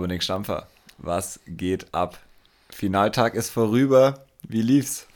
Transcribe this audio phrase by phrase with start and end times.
[0.00, 2.16] Dominik Stampfer, was geht ab?
[2.70, 4.24] Finaltag ist vorüber.
[4.48, 5.06] Wie lief's?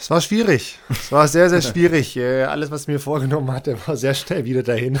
[0.00, 0.80] Es war schwierig.
[0.90, 2.16] Es war sehr, sehr schwierig.
[2.16, 4.98] Äh, alles, was ich mir vorgenommen hatte, war sehr schnell wieder dahin.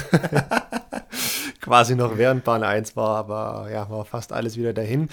[1.60, 5.08] Quasi noch während Bahn 1 war, aber ja, war fast alles wieder dahin.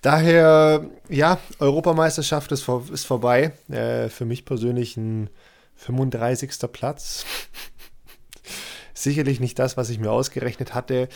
[0.00, 3.50] Daher, ja, Europameisterschaft ist, vor, ist vorbei.
[3.68, 5.28] Äh, für mich persönlich ein
[5.74, 6.52] 35.
[6.70, 7.24] Platz.
[8.94, 11.08] Sicherlich nicht das, was ich mir ausgerechnet hatte.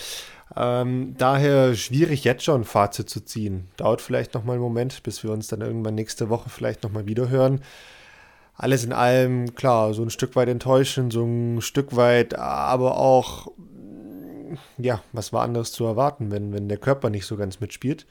[0.56, 3.68] Ähm, daher schwierig jetzt schon ein Fazit zu ziehen.
[3.76, 6.90] Dauert vielleicht noch mal einen Moment, bis wir uns dann irgendwann nächste Woche vielleicht noch
[6.90, 7.60] mal wieder hören.
[8.56, 13.52] Alles in allem, klar, so ein Stück weit enttäuschend, so ein Stück weit, aber auch,
[14.76, 18.06] ja, was war anderes zu erwarten, wenn, wenn der Körper nicht so ganz mitspielt.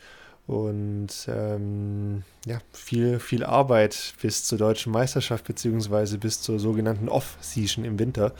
[0.48, 7.86] Und ähm, ja, viel, viel Arbeit bis zur deutschen Meisterschaft, beziehungsweise bis zur sogenannten Off-Season
[7.86, 8.34] im Winter.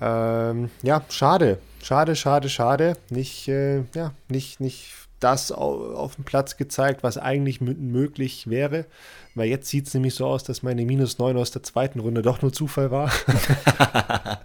[0.00, 1.58] Ähm, ja, schade.
[1.82, 2.96] Schade, schade, schade.
[3.10, 8.86] Nicht, äh, ja, nicht, nicht das auf, auf dem Platz gezeigt, was eigentlich möglich wäre.
[9.34, 12.22] Weil jetzt sieht es nämlich so aus, dass meine minus 9 aus der zweiten Runde
[12.22, 13.10] doch nur Zufall war.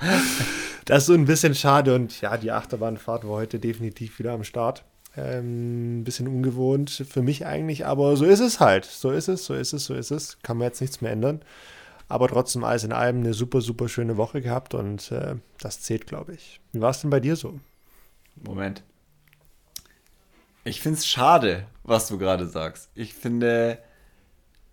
[0.85, 4.43] das ist so ein bisschen schade und ja, die Achterbahnfahrt war heute definitiv wieder am
[4.43, 4.83] Start.
[5.17, 8.85] Ähm, ein bisschen ungewohnt für mich eigentlich, aber so ist es halt.
[8.85, 10.37] So ist es, so ist es, so ist es.
[10.43, 11.41] Kann man jetzt nichts mehr ändern.
[12.09, 16.07] Aber trotzdem alles in allem eine super, super schöne Woche gehabt und äh, das zählt,
[16.07, 16.59] glaube ich.
[16.73, 17.59] Wie war es denn bei dir so?
[18.35, 18.83] Moment.
[20.63, 22.89] Ich finde es schade, was du gerade sagst.
[22.95, 23.77] Ich finde,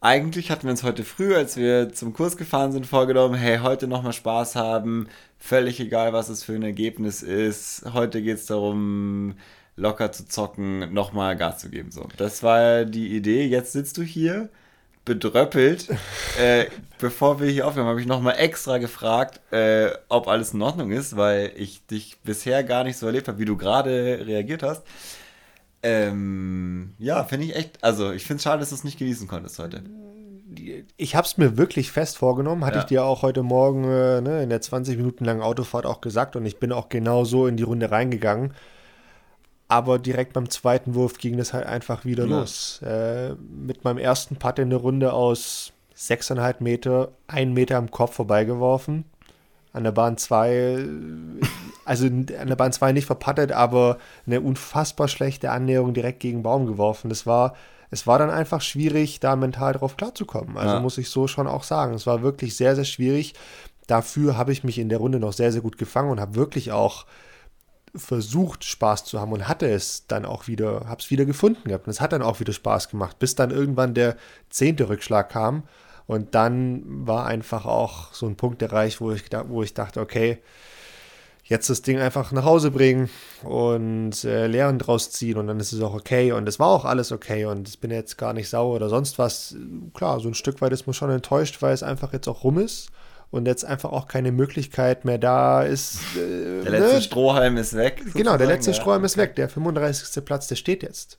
[0.01, 3.87] eigentlich hatten wir uns heute früh, als wir zum Kurs gefahren sind, vorgenommen, hey, heute
[3.87, 5.09] nochmal Spaß haben.
[5.39, 7.85] Völlig egal, was es für ein Ergebnis ist.
[7.93, 9.35] Heute geht es darum,
[9.77, 11.91] locker zu zocken, nochmal Gas zu geben.
[11.91, 13.47] So, das war die Idee.
[13.47, 14.49] Jetzt sitzt du hier
[15.07, 15.89] bedröppelt.
[16.39, 16.67] äh,
[16.99, 21.17] bevor wir hier aufhören, habe ich nochmal extra gefragt, äh, ob alles in Ordnung ist,
[21.17, 24.83] weil ich dich bisher gar nicht so erlebt habe, wie du gerade reagiert hast.
[25.83, 29.29] Ähm, ja, finde ich echt, also ich finde es schade, dass du es nicht genießen
[29.29, 29.83] konntest heute.
[30.97, 32.83] Ich habe es mir wirklich fest vorgenommen, hatte ja.
[32.83, 36.35] ich dir auch heute Morgen äh, ne, in der 20 Minuten langen Autofahrt auch gesagt
[36.37, 38.53] und ich bin auch genau so in die Runde reingegangen.
[39.69, 42.39] Aber direkt beim zweiten Wurf ging das halt einfach wieder ja.
[42.39, 42.81] los.
[42.83, 48.15] Äh, mit meinem ersten Putt in der Runde aus 6,5 Meter, ein Meter am Kopf
[48.15, 49.05] vorbeigeworfen.
[49.73, 50.87] An der Bahn 2,
[51.85, 56.67] also an der Bahn 2 nicht verpattet, aber eine unfassbar schlechte Annäherung direkt gegen Baum
[56.67, 57.09] geworfen.
[57.09, 57.55] Das war,
[57.91, 60.57] es war dann einfach schwierig, da mental drauf klarzukommen.
[60.57, 60.81] Also ja.
[60.81, 61.95] muss ich so schon auch sagen.
[61.95, 63.35] Es war wirklich sehr, sehr schwierig.
[63.87, 66.73] Dafür habe ich mich in der Runde noch sehr, sehr gut gefangen und habe wirklich
[66.73, 67.05] auch
[67.97, 71.87] versucht, Spaß zu haben und hatte es dann auch wieder, habe es wieder gefunden gehabt.
[71.87, 74.17] Und es hat dann auch wieder Spaß gemacht, bis dann irgendwann der
[74.51, 75.65] zehnte Rückschlag kam.
[76.07, 80.39] Und dann war einfach auch so ein Punkt erreicht, wo ich, wo ich dachte, okay,
[81.45, 83.09] jetzt das Ding einfach nach Hause bringen
[83.43, 86.85] und äh, Lehren draus ziehen und dann ist es auch okay und es war auch
[86.85, 89.55] alles okay und ich bin jetzt gar nicht sauer oder sonst was.
[89.95, 92.59] Klar, so ein Stück weit ist man schon enttäuscht, weil es einfach jetzt auch rum
[92.59, 92.91] ist
[93.31, 95.99] und jetzt einfach auch keine Möglichkeit mehr da ist.
[96.17, 97.03] Äh, der letzte ne?
[97.03, 98.03] Strohhalm ist weg.
[98.15, 98.77] Genau, der letzte ja.
[98.77, 99.37] Strohhalm ist weg.
[99.37, 100.25] Der 35.
[100.25, 101.19] Platz, der steht jetzt.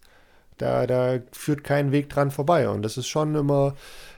[0.57, 3.75] Da, da führt kein Weg dran vorbei und das ist schon immer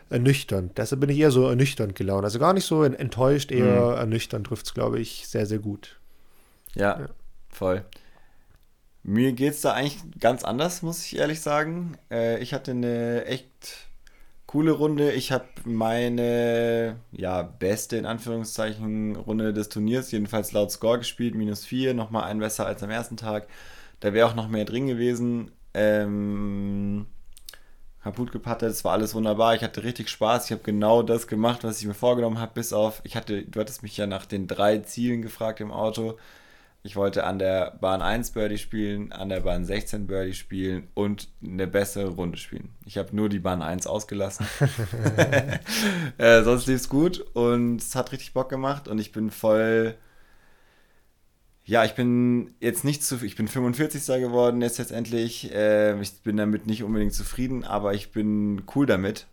[0.10, 0.78] ernüchternd.
[0.78, 2.24] Deshalb bin ich eher so ernüchternd gelaunt.
[2.24, 3.98] Also gar nicht so enttäuscht, eher mhm.
[3.98, 6.00] ernüchternd trifft es, glaube ich, sehr, sehr gut.
[6.76, 7.08] Ja, ja.
[7.50, 7.86] voll.
[9.04, 11.98] Mir geht es da eigentlich ganz anders, muss ich ehrlich sagen.
[12.12, 13.89] Äh, ich hatte eine echt
[14.50, 15.12] coole Runde.
[15.12, 21.66] Ich habe meine ja, beste in Anführungszeichen Runde des Turniers, jedenfalls laut Score gespielt, minus
[21.66, 23.48] 4, nochmal ein besser als am ersten Tag.
[24.00, 25.52] Da wäre auch noch mehr drin gewesen.
[25.76, 27.06] Ähm,
[28.02, 29.54] kaputt gepattet, es war alles wunderbar.
[29.54, 30.46] Ich hatte richtig Spaß.
[30.46, 33.60] Ich habe genau das gemacht, was ich mir vorgenommen habe, bis auf, ich hatte, du
[33.60, 36.18] hattest mich ja nach den drei Zielen gefragt im Auto.
[36.82, 41.28] Ich wollte an der Bahn 1 Birdie spielen, an der Bahn 16 Birdie spielen und
[41.44, 42.70] eine bessere Runde spielen.
[42.86, 44.46] Ich habe nur die Bahn 1 ausgelassen.
[46.18, 49.96] äh, sonst lief es gut und es hat richtig Bock gemacht und ich bin voll.
[51.66, 53.24] Ja, ich bin jetzt nicht zu.
[53.24, 54.06] Ich bin 45.
[54.22, 55.54] geworden jetzt letztendlich.
[55.54, 59.28] Äh, ich bin damit nicht unbedingt zufrieden, aber ich bin cool damit,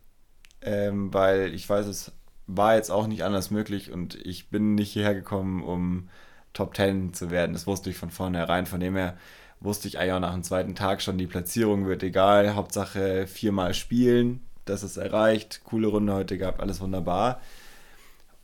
[0.62, 2.12] ähm, weil ich weiß, es
[2.48, 6.08] war jetzt auch nicht anders möglich und ich bin nicht hierher gekommen, um
[6.56, 7.52] Top 10 zu werden.
[7.52, 8.66] Das wusste ich von vornherein.
[8.66, 9.16] Von dem her
[9.60, 12.54] wusste ich eigentlich auch nach dem zweiten Tag schon, die Platzierung wird egal.
[12.54, 15.60] Hauptsache viermal spielen, das ist erreicht.
[15.64, 17.40] Coole Runde heute gehabt, alles wunderbar.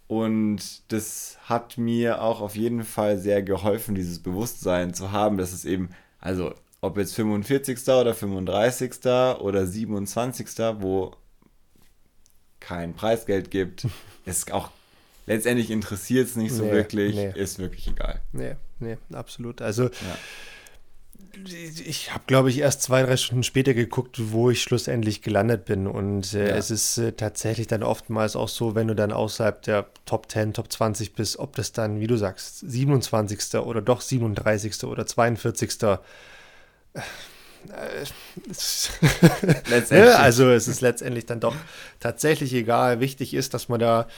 [0.09, 5.53] Und das hat mir auch auf jeden Fall sehr geholfen, dieses Bewusstsein zu haben, dass
[5.53, 5.89] es eben,
[6.21, 7.89] also ob jetzt 45.
[7.89, 9.07] oder 35.
[9.41, 10.49] oder 27.
[10.81, 11.13] wo
[12.61, 13.87] kein Preisgeld gibt,
[14.27, 14.71] ist auch
[15.27, 17.33] letztendlich interessiert es nicht so nee, wirklich, nee.
[17.35, 18.21] ist wirklich egal.
[18.33, 19.63] Nee, nee, absolut.
[19.63, 19.91] Also ja.
[21.85, 25.87] ich habe, glaube ich, erst zwei, drei Stunden später geguckt, wo ich schlussendlich gelandet bin.
[25.87, 26.57] Und äh, ja.
[26.57, 30.55] es ist äh, tatsächlich dann oftmals auch so, wenn du dann außerhalb der Top 10,
[30.55, 33.61] Top 20 bist, ob das dann, wie du sagst, 27.
[33.61, 34.85] oder doch 37.
[34.85, 35.71] oder 42.
[39.69, 40.17] letztendlich.
[40.17, 41.55] also es ist letztendlich dann doch
[42.01, 43.01] tatsächlich egal.
[43.01, 44.09] Wichtig ist, dass man da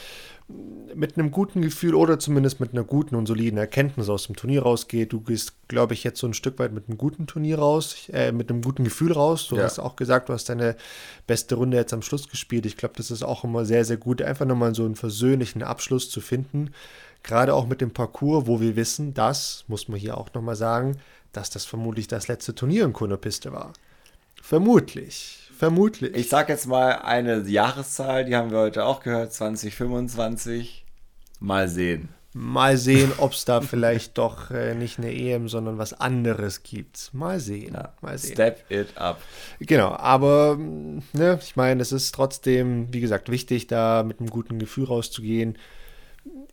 [0.95, 4.63] mit einem guten Gefühl oder zumindest mit einer guten und soliden Erkenntnis aus dem Turnier
[4.63, 5.13] rausgeht.
[5.13, 8.31] Du gehst, glaube ich, jetzt so ein Stück weit mit einem guten Turnier raus, äh,
[8.31, 9.49] mit einem guten Gefühl raus.
[9.49, 9.65] Du ja.
[9.65, 10.77] hast auch gesagt, du hast deine
[11.27, 12.67] beste Runde jetzt am Schluss gespielt.
[12.67, 16.11] Ich glaube, das ist auch immer sehr, sehr gut, einfach nochmal so einen versöhnlichen Abschluss
[16.11, 16.71] zu finden.
[17.23, 20.99] Gerade auch mit dem Parcours, wo wir wissen, das, muss man hier auch nochmal sagen,
[21.33, 23.73] dass das vermutlich das letzte Turnier in Kunopiste war.
[24.41, 25.44] Vermutlich.
[25.57, 26.17] Vermutlich.
[26.17, 30.85] Ich sag jetzt mal eine Jahreszahl, die haben wir heute auch gehört, 2025.
[31.41, 32.09] Mal sehen.
[32.33, 37.11] Mal sehen, ob es da vielleicht doch äh, nicht eine EM, sondern was anderes gibt.
[37.15, 37.75] Mal sehen.
[37.75, 38.33] Ja, mal sehen.
[38.33, 39.21] Step it up.
[39.61, 44.59] Genau, aber ne, ich meine, es ist trotzdem, wie gesagt, wichtig, da mit einem guten
[44.59, 45.57] Gefühl rauszugehen.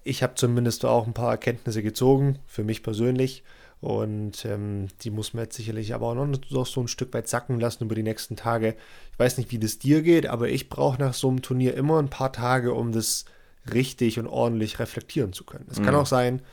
[0.03, 3.43] Ich habe zumindest auch ein paar Erkenntnisse gezogen, für mich persönlich.
[3.81, 7.59] Und ähm, die muss man jetzt sicherlich aber auch noch so ein Stück weit sacken
[7.59, 8.75] lassen über die nächsten Tage.
[9.11, 11.99] Ich weiß nicht, wie das dir geht, aber ich brauche nach so einem Turnier immer
[11.99, 13.25] ein paar Tage, um das
[13.73, 15.65] richtig und ordentlich reflektieren zu können.
[15.69, 15.85] Es mhm.
[15.85, 16.43] kann auch sein,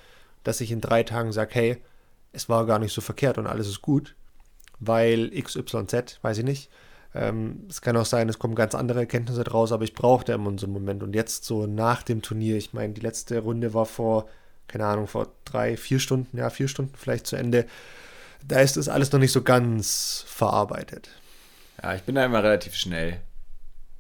[0.43, 1.77] dass ich in drei Tagen sage, hey,
[2.33, 4.15] es war gar nicht so verkehrt und alles ist gut,
[4.81, 6.71] weil XYZ, weiß ich nicht.
[7.15, 10.35] Ähm, es kann auch sein, es kommen ganz andere Erkenntnisse draus, aber ich brauche da
[10.35, 11.03] immer so einen Moment.
[11.03, 14.29] Und jetzt so nach dem Turnier, ich meine, die letzte Runde war vor
[14.69, 17.67] keine Ahnung, vor drei, vier Stunden, ja, vier Stunden vielleicht zu Ende.
[18.47, 21.11] Da ist das alles noch nicht so ganz verarbeitet.
[21.82, 23.20] Ja, ich bin da immer relativ schnell.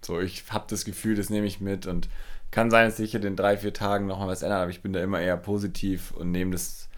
[0.02, 2.08] So, ich habe das Gefühl, das nehme ich mit und
[2.50, 4.92] kann sein, dass sich in den drei, vier Tagen nochmal was ändert, aber ich bin
[4.92, 6.88] da immer eher positiv und nehme das.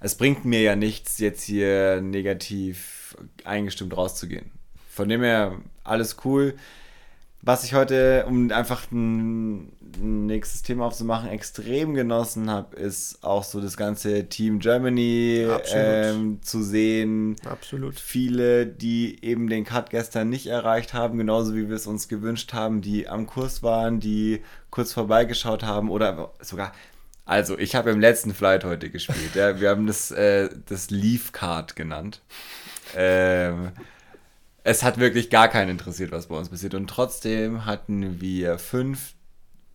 [0.00, 4.50] Es bringt mir ja nichts, jetzt hier negativ eingestimmt rauszugehen.
[4.88, 6.54] Von dem her, alles cool.
[7.44, 13.60] Was ich heute, um einfach ein nächstes Thema aufzumachen, extrem genossen habe, ist auch so
[13.60, 17.34] das ganze Team Germany ähm, zu sehen.
[17.44, 17.98] Absolut.
[17.98, 22.52] Viele, die eben den Cut gestern nicht erreicht haben, genauso wie wir es uns gewünscht
[22.52, 26.72] haben, die am Kurs waren, die kurz vorbeigeschaut haben oder sogar
[27.24, 29.36] also, ich habe im letzten Flight heute gespielt.
[29.36, 32.20] Ja, wir haben das, äh, das Leaf Card genannt.
[32.96, 33.70] Ähm,
[34.64, 36.74] es hat wirklich gar keinen interessiert, was bei uns passiert.
[36.74, 39.14] Und trotzdem hatten wir fünf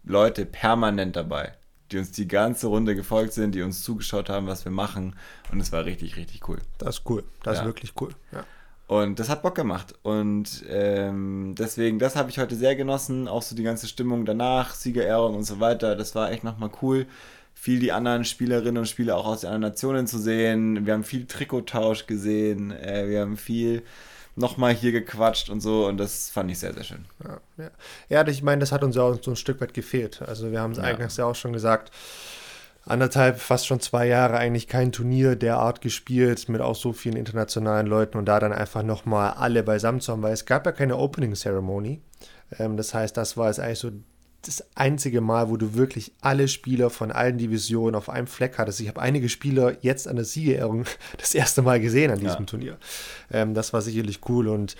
[0.03, 1.53] Leute permanent dabei,
[1.91, 5.15] die uns die ganze Runde gefolgt sind, die uns zugeschaut haben, was wir machen.
[5.51, 6.59] Und es war richtig, richtig cool.
[6.77, 7.23] Das ist cool.
[7.43, 7.61] Das ja.
[7.61, 8.11] ist wirklich cool.
[8.31, 8.45] Ja.
[8.87, 9.95] Und das hat Bock gemacht.
[10.03, 13.27] Und ähm, deswegen, das habe ich heute sehr genossen.
[13.27, 15.97] Auch so die ganze Stimmung danach, Siegerehrung und so weiter.
[15.97, 17.05] Das war echt nochmal cool.
[17.53, 20.85] Viel die anderen Spielerinnen und Spieler auch aus den anderen Nationen zu sehen.
[20.85, 22.71] Wir haben viel Trikottausch gesehen.
[22.71, 23.83] Äh, wir haben viel
[24.37, 27.05] nochmal hier gequatscht und so und das fand ich sehr, sehr schön.
[27.23, 27.71] Ja, ja.
[28.09, 30.21] ja ich meine, das hat uns ja auch so ein Stück weit gefehlt.
[30.21, 30.83] Also wir haben es ja.
[30.83, 31.91] eigentlich ja auch schon gesagt,
[32.85, 37.17] anderthalb, fast schon zwei Jahre eigentlich kein Turnier der Art gespielt mit auch so vielen
[37.17, 40.71] internationalen Leuten und da dann einfach nochmal alle beisammen zu haben, weil es gab ja
[40.71, 42.01] keine Opening Ceremony.
[42.59, 43.91] Ähm, das heißt, das war jetzt eigentlich so
[44.47, 48.79] das einzige Mal, wo du wirklich alle Spieler von allen Divisionen auf einem Fleck hattest.
[48.79, 50.85] Ich habe einige Spieler jetzt an der Siegerehrung
[51.17, 52.45] das erste Mal gesehen an diesem ja.
[52.45, 52.77] Turnier.
[53.31, 54.75] Ähm, das war sicherlich cool und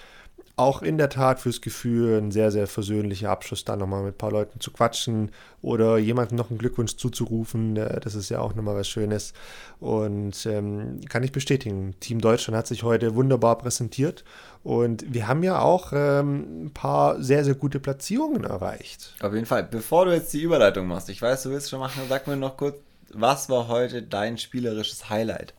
[0.58, 4.18] auch in der Tat fürs Gefühl ein sehr, sehr versöhnlicher Abschluss, da nochmal mit ein
[4.18, 7.78] paar Leuten zu quatschen oder jemandem noch einen Glückwunsch zuzurufen.
[7.78, 9.34] Äh, das ist ja auch nochmal was Schönes.
[9.80, 14.24] Und ähm, kann ich bestätigen, Team Deutschland hat sich heute wunderbar präsentiert
[14.64, 19.16] und wir haben ja auch ähm, ein paar sehr, sehr gute Platzierungen erreicht.
[19.22, 19.64] Auf jeden Fall.
[19.64, 22.58] Bevor du jetzt die Überleitung machst, ich weiß, du willst schon machen, sag mir noch
[22.58, 22.78] kurz,
[23.14, 25.54] was war heute dein spielerisches Highlight?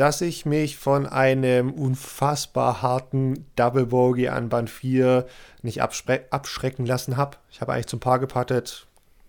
[0.00, 5.26] Dass ich mich von einem unfassbar harten Double Bogey an Band 4
[5.60, 7.36] nicht abschrecken lassen habe.
[7.50, 8.86] Ich habe eigentlich zum Paar gepattet,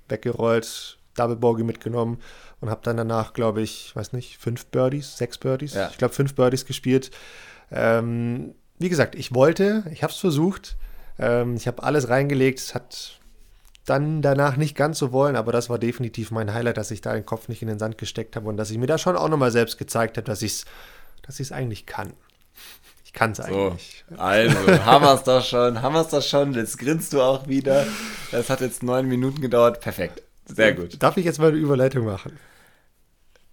[0.07, 2.19] weggerollt, Double Bogey mitgenommen
[2.61, 5.89] und habe dann danach, glaube ich, weiß nicht, fünf Birdies, sechs Birdies, ja.
[5.89, 7.11] ich glaube fünf Birdies gespielt.
[7.69, 10.77] Ähm, wie gesagt, ich wollte, ich habe es versucht,
[11.19, 13.19] ähm, ich habe alles reingelegt, es hat
[13.85, 17.13] dann danach nicht ganz so wollen, aber das war definitiv mein Highlight, dass ich da
[17.13, 19.29] den Kopf nicht in den Sand gesteckt habe und dass ich mir da schon auch
[19.29, 20.65] nochmal selbst gezeigt habe, dass ich es
[21.23, 22.13] dass eigentlich kann.
[23.05, 24.05] Ich kann es eigentlich.
[24.09, 27.21] So, also, haben wir es doch schon, haben wir es doch schon, jetzt grinst du
[27.21, 27.85] auch wieder.
[28.31, 30.21] Das hat jetzt neun Minuten gedauert, perfekt.
[30.45, 31.01] Sehr gut.
[31.01, 32.39] Darf ich jetzt mal eine Überleitung machen?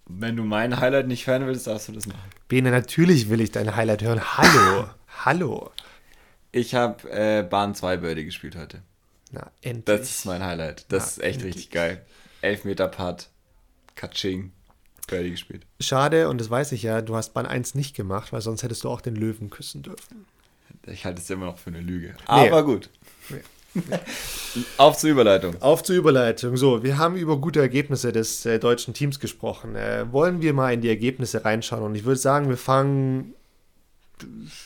[0.07, 2.29] Wenn du mein Highlight nicht hören willst, darfst du das machen.
[2.47, 4.37] Bene, natürlich will ich dein Highlight hören.
[4.37, 4.89] Hallo,
[5.25, 5.71] hallo.
[6.51, 8.81] Ich habe äh, Bahn 2 Birdie gespielt heute.
[9.31, 9.83] Na, endlich.
[9.85, 10.85] Das ist mein Highlight.
[10.89, 11.55] Das Na, ist echt endlich.
[11.55, 12.05] richtig geil.
[12.41, 13.29] Elfmeter Putt,
[13.95, 14.51] Katsching.
[15.07, 15.65] Birdie gespielt.
[15.79, 18.83] Schade, und das weiß ich ja, du hast Bahn 1 nicht gemacht, weil sonst hättest
[18.83, 20.25] du auch den Löwen küssen dürfen.
[20.85, 22.15] Ich halte es immer noch für eine Lüge.
[22.27, 22.65] Aber nee.
[22.65, 22.89] gut.
[23.29, 23.41] Nee.
[24.77, 25.61] Auf zur Überleitung.
[25.61, 26.57] Auf zur Überleitung.
[26.57, 29.75] So, wir haben über gute Ergebnisse des äh, deutschen Teams gesprochen.
[29.75, 31.83] Äh, wollen wir mal in die Ergebnisse reinschauen?
[31.83, 33.35] Und ich würde sagen, wir fangen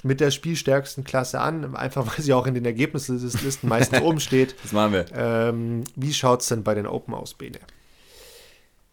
[0.04, 4.56] mit der spielstärksten Klasse an, einfach weil sie auch in den Ergebnislisten meistens oben steht.
[4.64, 5.06] Das machen wir.
[5.14, 7.60] Ähm, wie schaut es denn bei den Open aus, Bene?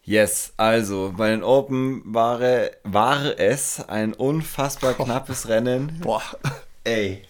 [0.03, 2.39] Yes, also bei den Open war,
[2.83, 5.99] war es ein unfassbar knappes Rennen.
[6.01, 6.23] Boah.
[6.83, 7.21] Ey,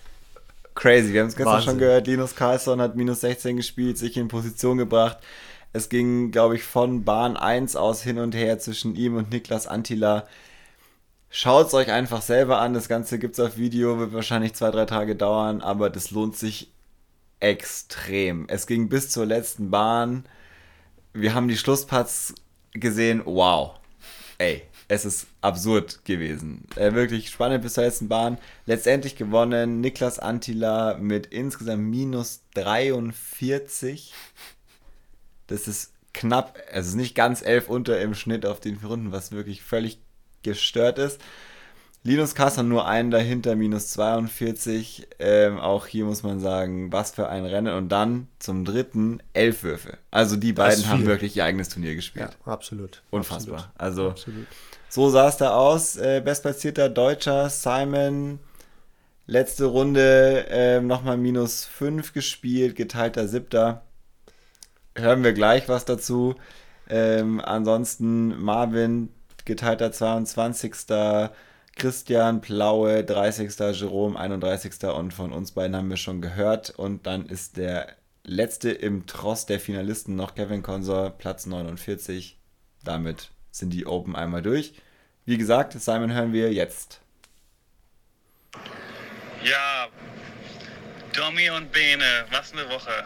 [0.73, 1.13] crazy.
[1.13, 2.07] Wir haben es gestern schon gehört.
[2.07, 5.17] Linus Carlson hat minus 16 gespielt, sich in Position gebracht.
[5.73, 9.67] Es ging, glaube ich, von Bahn 1 aus hin und her zwischen ihm und Niklas
[9.67, 10.25] Antila.
[11.33, 12.73] Schaut es euch einfach selber an.
[12.73, 16.35] Das Ganze gibt es auf Video, wird wahrscheinlich zwei, drei Tage dauern, aber das lohnt
[16.35, 16.73] sich
[17.39, 18.45] extrem.
[18.50, 20.25] Es ging bis zur letzten Bahn.
[21.13, 22.35] Wir haben die Schlusspatz
[22.73, 23.21] gesehen.
[23.23, 23.79] Wow.
[24.39, 26.65] Ey, es ist absurd gewesen.
[26.75, 28.38] Äh, wirklich spannend bis zur letzten Bahn.
[28.65, 34.13] Letztendlich gewonnen Niklas Antila mit insgesamt minus 43.
[35.47, 39.31] Das ist knapp, also nicht ganz elf unter im Schnitt auf den vier Runden, was
[39.31, 40.00] wirklich völlig
[40.43, 41.19] gestört ist.
[42.03, 45.07] Linus Kasser nur einen dahinter, minus 42.
[45.19, 47.75] Ähm, auch hier muss man sagen, was für ein Rennen.
[47.75, 50.00] Und dann zum dritten elf Würfe.
[50.10, 52.38] Also die beiden haben wirklich ihr eigenes Turnier gespielt.
[52.45, 53.03] Ja, absolut.
[53.12, 53.71] Unfassbar.
[53.75, 53.81] Absolut.
[53.81, 54.48] Also absolut.
[54.89, 55.95] So sah es da aus.
[55.95, 58.39] Äh, bestplatzierter Deutscher Simon.
[59.27, 63.83] Letzte Runde äh, nochmal minus 5 gespielt, geteilter Siebter.
[64.95, 66.36] Hören wir gleich was dazu.
[66.89, 69.10] Ähm, ansonsten Marvin,
[69.45, 70.74] geteilter 22.
[71.75, 73.57] Christian Plaue, 30.
[73.79, 74.83] Jerome, 31.
[74.89, 76.69] Und von uns beiden haben wir schon gehört.
[76.71, 82.38] Und dann ist der letzte im Tross der Finalisten noch Kevin Consor, Platz 49.
[82.83, 84.74] Damit sind die Open einmal durch.
[85.25, 87.01] Wie gesagt, Simon hören wir jetzt.
[89.43, 89.88] Ja,
[91.13, 93.05] Domi und Bene, was eine Woche.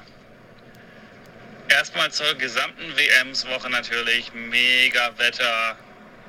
[1.69, 4.33] Erstmal zur gesamten WMs-Woche natürlich.
[4.33, 5.77] Mega Wetter,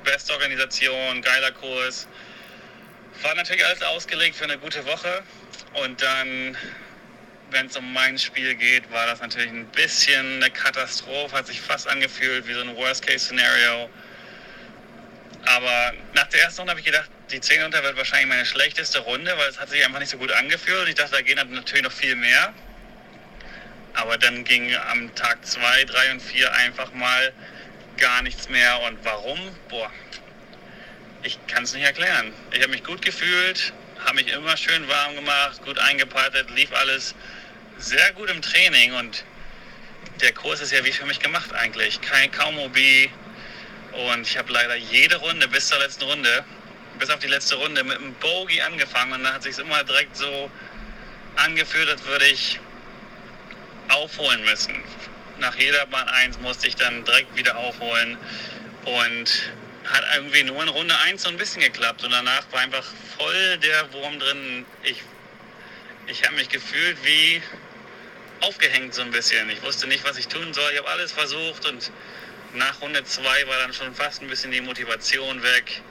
[0.07, 2.07] beste Organisation, geiler Kurs.
[3.23, 5.21] War natürlich alles ausgelegt für eine gute Woche.
[5.73, 6.57] Und dann,
[7.51, 11.35] wenn es um mein Spiel geht, war das natürlich ein bisschen eine Katastrophe.
[11.35, 13.89] Hat sich fast angefühlt wie so ein Worst-Case-Szenario.
[15.45, 18.99] Aber nach der ersten Runde habe ich gedacht, die 10 unter wird wahrscheinlich meine schlechteste
[18.99, 20.87] Runde, weil es hat sich einfach nicht so gut angefühlt.
[20.87, 22.53] Ich dachte, da gehen natürlich noch viel mehr.
[23.93, 27.33] Aber dann ging am Tag 2, 3 und 4 einfach mal
[27.97, 28.81] gar nichts mehr.
[28.81, 29.39] Und warum?
[29.69, 29.91] Boah,
[31.23, 32.33] ich kann es nicht erklären.
[32.51, 33.73] Ich habe mich gut gefühlt,
[34.05, 37.15] habe mich immer schön warm gemacht, gut eingepattet, lief alles
[37.77, 39.23] sehr gut im Training und
[40.21, 42.01] der Kurs ist ja wie für mich gemacht eigentlich.
[42.01, 42.77] Kein kaum OB,
[43.97, 46.43] und ich habe leider jede Runde bis zur letzten Runde,
[46.99, 49.13] bis auf die letzte Runde, mit einem Bogey angefangen.
[49.13, 50.51] Und dann hat sich immer direkt so
[51.35, 52.59] angefühlt, als würde ich
[53.89, 54.75] aufholen müssen.
[55.39, 58.17] Nach jeder Bahn 1 musste ich dann direkt wieder aufholen.
[58.85, 59.51] Und
[59.85, 62.03] hat irgendwie nur in Runde 1 so ein bisschen geklappt.
[62.03, 62.85] Und danach war einfach
[63.17, 64.65] voll der Wurm drin.
[64.83, 65.01] Ich,
[66.07, 67.41] ich habe mich gefühlt wie
[68.41, 69.49] aufgehängt so ein bisschen.
[69.49, 70.71] Ich wusste nicht, was ich tun soll.
[70.71, 71.91] Ich habe alles versucht und
[72.53, 75.81] nach Runde 2 war dann schon fast ein bisschen die Motivation weg.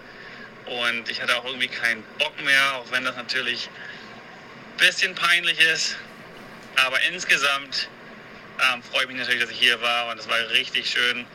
[0.67, 3.69] Und ich hatte auch irgendwie keinen Bock mehr, auch wenn das natürlich
[4.75, 5.97] ein bisschen peinlich ist.
[6.77, 7.89] Aber insgesamt
[8.73, 11.27] ähm, freue ich mich natürlich, dass ich hier war und es war richtig schön,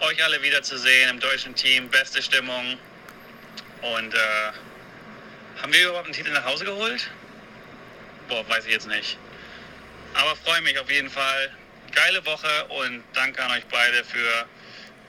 [0.00, 1.88] euch alle wiederzusehen im deutschen Team.
[1.88, 2.78] Beste Stimmung.
[3.82, 4.18] Und äh,
[5.62, 7.10] haben wir überhaupt einen Titel nach Hause geholt?
[8.28, 9.18] Boah, weiß ich jetzt nicht.
[10.14, 11.50] Aber freue mich auf jeden Fall.
[11.94, 14.46] Geile Woche und danke an euch beide für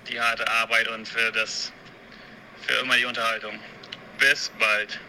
[0.07, 1.71] die harte Arbeit und für das,
[2.61, 3.59] für immer die Unterhaltung.
[4.17, 4.99] Bis bald.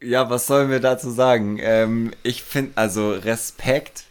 [0.00, 1.58] Ja, was sollen wir dazu sagen?
[1.60, 4.04] Ähm, ich finde, also Respekt,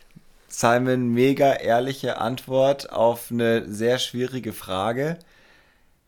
[0.57, 5.19] Simon, mega ehrliche Antwort auf eine sehr schwierige Frage.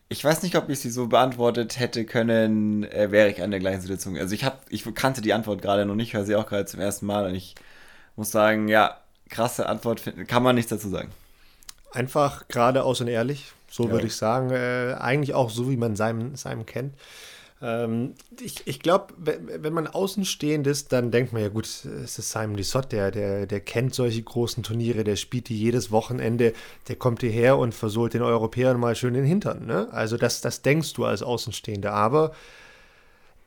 [0.08, 3.60] Ich weiß nicht, ob ich sie so beantwortet hätte können, äh, wäre ich an der
[3.60, 4.16] gleichen Situation.
[4.16, 6.80] Also ich hab, ich kannte die Antwort gerade noch nicht, höre sie auch gerade zum
[6.80, 7.56] ersten Mal und ich
[8.16, 8.96] muss sagen, ja,
[9.28, 11.10] krasse Antwort, kann man nichts dazu sagen.
[11.92, 13.90] Einfach geradeaus und ehrlich, so ja.
[13.90, 14.50] würde ich sagen.
[14.50, 16.94] Äh, eigentlich auch so, wie man Simon, Simon kennt.
[17.60, 22.30] Ähm, ich ich glaube, wenn, man außenstehend ist, dann denkt man ja, gut, es ist
[22.30, 26.52] Simon Lissot, der, der, der kennt solche großen Turniere, der spielt die jedes Wochenende,
[26.88, 29.66] der kommt hierher und versohlt den Europäern mal schön den Hintern.
[29.66, 29.88] Ne?
[29.92, 31.92] Also das, das denkst du als Außenstehender.
[31.92, 32.32] Aber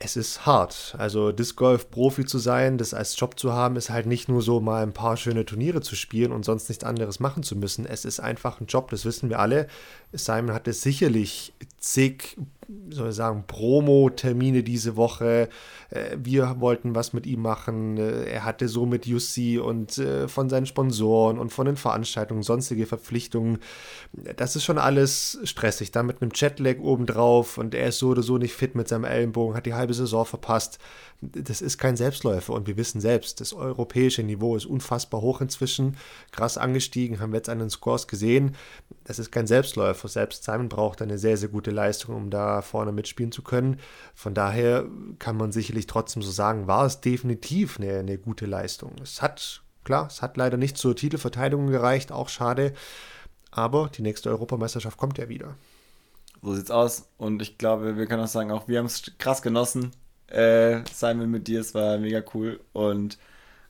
[0.04, 0.96] es ist hart.
[0.98, 4.42] Also Disc Golf Profi zu sein, das als Job zu haben, ist halt nicht nur
[4.42, 7.86] so mal ein paar schöne Turniere zu spielen und sonst nichts anderes machen zu müssen.
[7.86, 9.68] Es ist einfach ein Job, das wissen wir alle.
[10.14, 12.38] Simon hatte sicherlich zig
[12.90, 15.50] soll ich sagen, Promo-Termine diese Woche.
[15.90, 17.98] Äh, wir wollten was mit ihm machen.
[17.98, 22.44] Äh, er hatte so mit UC und äh, von seinen Sponsoren und von den Veranstaltungen
[22.44, 23.60] sonstige Verpflichtungen.
[24.36, 25.92] Das ist schon alles stressig.
[25.92, 29.06] Da mit einem Jetlag obendrauf und er ist so oder so nicht fit mit seinem
[29.06, 30.80] Ellenbogen, hat die halbe Saison verpasst
[31.22, 35.96] das ist kein Selbstläufer und wir wissen selbst, das europäische Niveau ist unfassbar hoch inzwischen,
[36.32, 38.56] krass angestiegen, haben wir jetzt an den Scores gesehen.
[39.04, 40.08] Das ist kein Selbstläufer.
[40.08, 43.80] Selbst Simon braucht eine sehr, sehr gute Leistung, um da vorne mitspielen zu können.
[44.16, 44.86] Von daher
[45.20, 48.96] kann man sicherlich trotzdem so sagen, war es definitiv eine, eine gute Leistung.
[49.02, 52.74] Es hat, klar, es hat leider nicht zur Titelverteidigung gereicht, auch schade.
[53.52, 55.56] Aber die nächste Europameisterschaft kommt ja wieder.
[56.42, 57.10] So sieht's aus.
[57.18, 59.92] Und ich glaube, wir können auch sagen, auch wir haben es krass genossen
[60.32, 61.62] äh, Simon, mit dir.
[61.62, 63.18] Es war mega cool und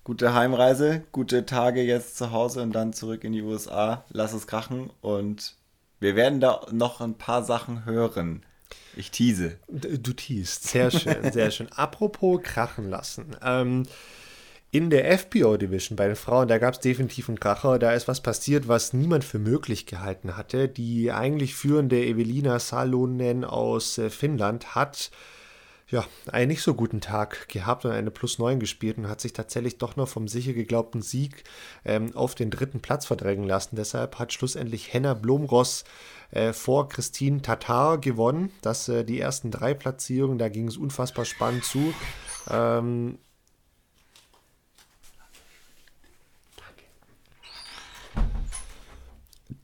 [0.04, 4.06] gute Heimreise, gute Tage jetzt zu Hause und dann zurück in die USA.
[4.10, 5.56] Lass es krachen und
[6.00, 8.44] wir werden da noch ein paar Sachen hören.
[8.96, 9.58] Ich tease.
[9.68, 10.68] Du teast.
[10.68, 11.72] Sehr schön, sehr schön.
[11.76, 13.36] Apropos krachen lassen.
[13.44, 13.84] Ähm,
[14.72, 17.78] in der FPO Division bei den Frauen, da gab es definitiv einen Kracher.
[17.78, 20.70] Da ist was passiert, was niemand für möglich gehalten hatte.
[20.70, 25.12] Die eigentlich führende Evelina Salonen aus äh, Finnland hat
[25.92, 29.34] ja, einen nicht so guten Tag gehabt und eine Plus 9 gespielt und hat sich
[29.34, 31.44] tatsächlich doch noch vom sicher geglaubten Sieg
[31.84, 33.76] ähm, auf den dritten Platz verdrängen lassen.
[33.76, 35.84] Deshalb hat schlussendlich Henna Blomross
[36.32, 38.52] äh, vor Christine Tatar gewonnen.
[38.62, 41.94] Das äh, die ersten drei Platzierungen, da ging es unfassbar spannend zu.
[42.50, 43.18] Ähm,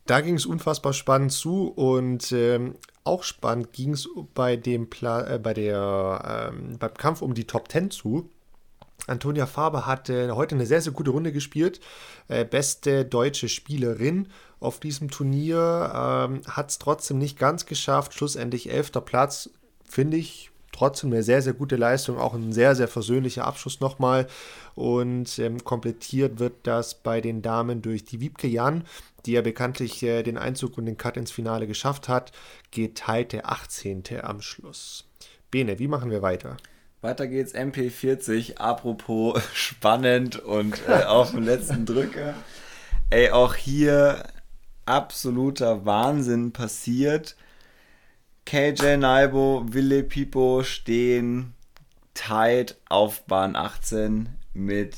[0.05, 2.75] da ging es unfassbar spannend zu und ähm,
[3.07, 7.47] auch spannend ging es bei dem Pla äh, bei der ähm, beim Kampf um die
[7.47, 8.29] Top 10 zu.
[9.05, 11.79] Antonia Faber hatte heute eine sehr, sehr gute Runde gespielt.
[12.27, 14.27] Äh, beste deutsche Spielerin
[14.59, 15.91] auf diesem Turnier.
[15.93, 18.13] Ähm, Hat es trotzdem nicht ganz geschafft.
[18.13, 19.49] Schlussendlich elfter Platz.
[19.85, 24.27] Finde ich trotzdem eine sehr, sehr gute Leistung, auch ein sehr, sehr versöhnlicher Abschluss nochmal.
[24.75, 28.83] Und ähm, komplettiert wird das bei den Damen durch die Wiebke Jan,
[29.25, 32.31] die ja bekanntlich äh, den Einzug und den Cut ins Finale geschafft hat,
[32.71, 34.03] geteilte 18.
[34.21, 35.05] am Schluss.
[35.49, 36.57] Bene, wie machen wir weiter?
[37.01, 42.35] Weiter geht's, MP40, apropos spannend und äh, auf dem letzten Drücker.
[43.09, 44.23] Ey, auch hier
[44.85, 47.35] absoluter Wahnsinn passiert.
[48.47, 51.53] KJ Naibo, Wille Pipo stehen
[52.13, 54.95] tight auf Bahn 18 mit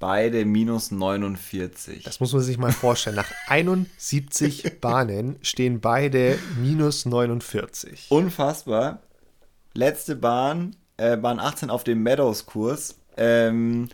[0.00, 2.02] beide minus 49.
[2.02, 3.14] Das muss man sich mal vorstellen.
[3.14, 8.06] Nach 71 Bahnen stehen beide minus 49.
[8.08, 9.02] Unfassbar.
[9.74, 12.98] Letzte Bahn, äh, Bahn 18 auf dem Meadows-Kurs.
[13.16, 13.88] Ähm,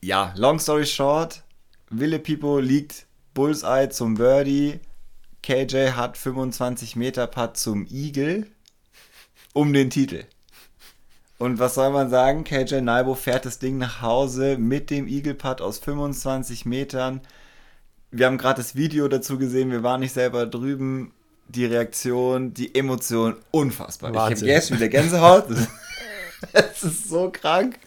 [0.00, 1.44] ja, long story short,
[1.88, 4.80] Wille Pipo liegt Bullseye zum Birdie.
[5.46, 8.48] KJ hat 25 Meter Putt zum Eagle
[9.52, 10.24] um den Titel.
[11.38, 12.42] Und was soll man sagen?
[12.42, 17.20] KJ Naibo fährt das Ding nach Hause mit dem Eagle Putt aus 25 Metern.
[18.10, 21.12] Wir haben gerade das Video dazu gesehen, wir waren nicht selber drüben.
[21.46, 24.12] Die Reaktion, die Emotion, unfassbar.
[24.14, 24.48] Wahnsinn.
[24.48, 25.46] Ich habe jetzt wieder Gänsehaut.
[26.52, 27.78] Es ist so krank.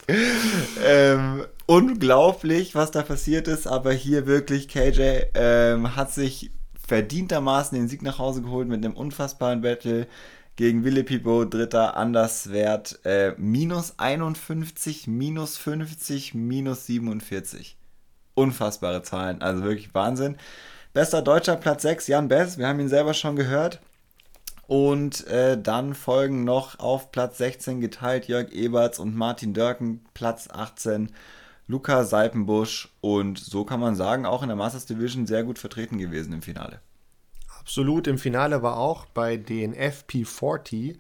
[0.84, 6.50] Ähm, unglaublich, was da passiert ist, aber hier wirklich KJ ähm, hat sich
[6.90, 10.08] verdientermaßen den Sieg nach Hause geholt mit einem unfassbaren Battle
[10.56, 17.78] gegen Wille Pipo, dritter Anderswert, äh, minus 51, minus 50, minus 47.
[18.34, 20.38] Unfassbare Zahlen, also wirklich Wahnsinn.
[20.92, 23.80] Bester Deutscher, Platz 6, Jan Bess, wir haben ihn selber schon gehört.
[24.66, 30.50] Und äh, dann folgen noch auf Platz 16 geteilt Jörg Eberts und Martin Dörken, Platz
[30.52, 31.12] 18
[31.70, 36.00] Luca Seipenbusch und so kann man sagen, auch in der Masters Division sehr gut vertreten
[36.00, 36.82] gewesen im Finale.
[37.60, 40.98] Absolut, im Finale war auch bei den FP40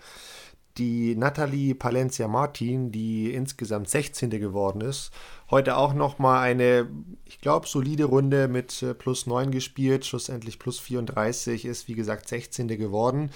[0.77, 4.29] die Nathalie Palencia Martin, die insgesamt 16.
[4.29, 5.11] geworden ist.
[5.51, 6.87] Heute auch nochmal eine,
[7.25, 12.27] ich glaube, solide Runde mit äh, plus 9 gespielt, schlussendlich plus 34, ist wie gesagt
[12.27, 12.67] 16.
[12.67, 13.31] geworden.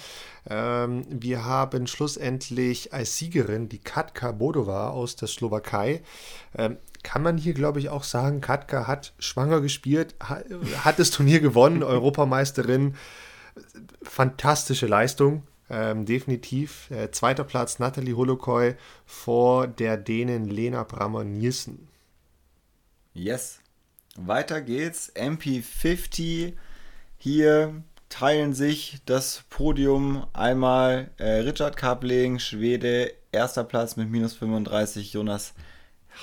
[0.48, 6.04] Ähm, wir haben schlussendlich als Siegerin die Katka Bodova aus der Slowakei.
[6.56, 11.40] Ähm, kann man hier, glaube ich, auch sagen, Katka hat schwanger gespielt, hat das Turnier
[11.40, 12.94] gewonnen, Europameisterin.
[14.04, 16.92] Fantastische Leistung, ähm, definitiv.
[16.92, 18.76] Äh, zweiter Platz Nathalie Holokoy
[19.08, 21.88] vor der Dänen Lena Brammer-Nielsen.
[23.14, 23.60] Yes.
[24.16, 25.12] Weiter geht's.
[25.16, 26.54] MP50
[27.18, 35.14] hier teilen sich das Podium einmal äh, Richard Kapling, Schwede, erster Platz mit minus 35,
[35.14, 35.54] Jonas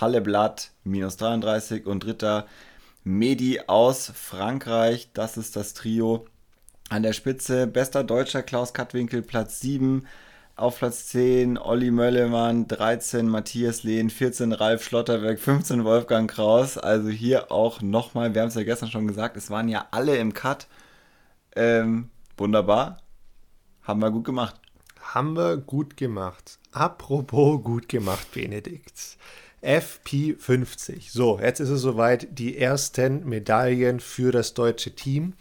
[0.00, 2.46] Halleblatt, minus 33 und dritter
[3.02, 5.10] Medi aus Frankreich.
[5.14, 6.26] Das ist das Trio.
[6.90, 10.06] An der Spitze bester Deutscher Klaus Kattwinkel, Platz 7.
[10.56, 16.76] Auf Platz 10 Olli Möllemann, 13 Matthias Lehn, 14 Ralf Schlotterberg, 15 Wolfgang Kraus.
[16.76, 20.16] Also hier auch nochmal, wir haben es ja gestern schon gesagt, es waren ja alle
[20.16, 20.66] im Cut.
[21.56, 22.98] Ähm, wunderbar.
[23.82, 24.60] Haben wir gut gemacht.
[25.00, 26.58] Haben wir gut gemacht.
[26.72, 29.16] Apropos gut gemacht, Benedikt.
[29.62, 31.10] FP50.
[31.10, 35.34] So, jetzt ist es soweit, die ersten Medaillen für das deutsche Team.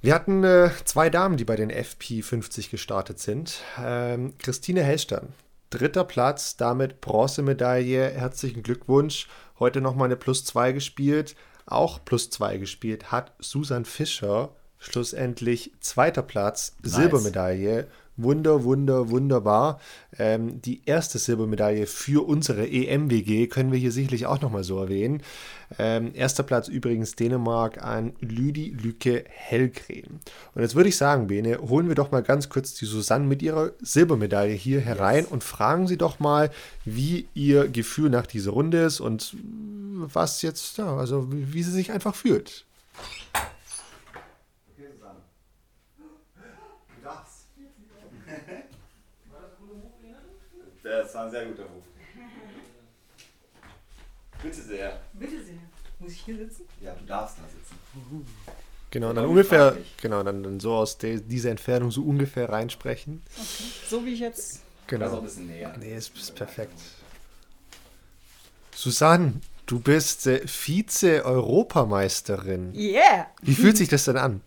[0.00, 3.62] Wir hatten äh, zwei Damen, die bei den FP50 gestartet sind.
[3.82, 5.32] Ähm, Christine Hellstern,
[5.70, 8.10] dritter Platz, damit Bronzemedaille.
[8.10, 9.26] Herzlichen Glückwunsch.
[9.58, 11.34] Heute nochmal eine Plus 2 gespielt.
[11.66, 14.50] Auch Plus 2 gespielt hat Susan Fischer.
[14.78, 16.92] Schlussendlich zweiter Platz, nice.
[16.92, 19.80] Silbermedaille wunder, wunder, wunderbar.
[20.18, 25.22] Ähm, die erste Silbermedaille für unsere EMWG können wir hier sicherlich auch nochmal so erwähnen.
[25.78, 30.20] Ähm, erster Platz übrigens Dänemark an Lüdi Lücke Hellgren.
[30.54, 33.42] Und jetzt würde ich sagen, Bene, holen wir doch mal ganz kurz die Susanne mit
[33.42, 35.32] ihrer Silbermedaille hier herein yes.
[35.32, 36.50] und fragen sie doch mal,
[36.84, 41.92] wie ihr Gefühl nach dieser Runde ist und was jetzt, ja, also wie sie sich
[41.92, 42.64] einfach fühlt.
[50.88, 51.84] Das war ein sehr guter Ruf.
[54.42, 55.00] Bitte sehr.
[55.12, 55.58] Bitte sehr.
[55.98, 56.64] Muss ich hier sitzen?
[56.80, 57.76] Ja, du darfst da sitzen.
[58.90, 63.20] Genau, dann ungefähr, genau, dann, dann so aus de, dieser Entfernung so ungefähr reinsprechen.
[63.34, 63.44] Okay.
[63.88, 64.62] So wie ich jetzt.
[64.86, 65.04] Genau.
[65.06, 65.76] Also ein bisschen näher.
[65.78, 66.80] Nee, ist, ist perfekt.
[68.74, 72.74] Susanne, du bist äh, Vize-Europameisterin.
[72.74, 73.26] Yeah!
[73.42, 74.40] Wie fühlt sich das denn an?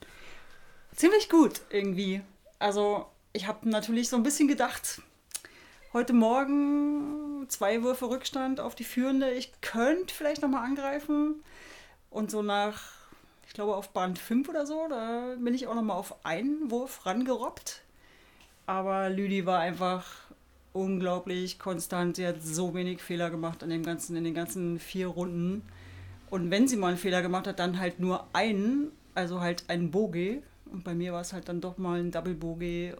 [0.96, 2.24] Ziemlich gut irgendwie.
[2.58, 5.04] Also, ich habe natürlich so ein bisschen gedacht,
[5.94, 9.32] Heute Morgen zwei Würfe Rückstand auf die Führende.
[9.32, 11.44] Ich könnte vielleicht nochmal angreifen.
[12.10, 12.82] Und so nach,
[13.46, 17.06] ich glaube auf Band 5 oder so, da bin ich auch nochmal auf einen Wurf
[17.06, 17.82] rangerobbt.
[18.68, 20.06] Aber Lüdi war einfach
[20.72, 22.16] unglaublich konstant.
[22.16, 25.62] Sie hat so wenig Fehler gemacht in, dem ganzen, in den ganzen vier Runden.
[26.30, 29.92] Und wenn sie mal einen Fehler gemacht hat, dann halt nur einen, also halt einen
[29.92, 30.42] Bogey.
[30.72, 32.94] Und bei mir war es halt dann doch mal ein Double Bogey,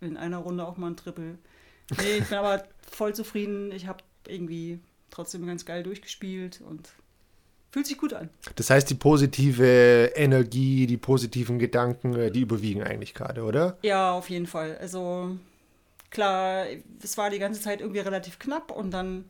[0.00, 1.38] in einer Runde auch mal ein Triple.
[1.90, 3.72] Nee, ich bin aber voll zufrieden.
[3.72, 6.88] Ich habe irgendwie trotzdem ganz geil durchgespielt und
[7.70, 8.30] fühlt sich gut an.
[8.56, 13.78] Das heißt, die positive Energie, die positiven Gedanken, äh, die überwiegen eigentlich gerade, oder?
[13.82, 14.76] Ja, auf jeden Fall.
[14.78, 15.36] Also
[16.10, 16.66] klar,
[17.02, 19.26] es war die ganze Zeit irgendwie relativ knapp und dann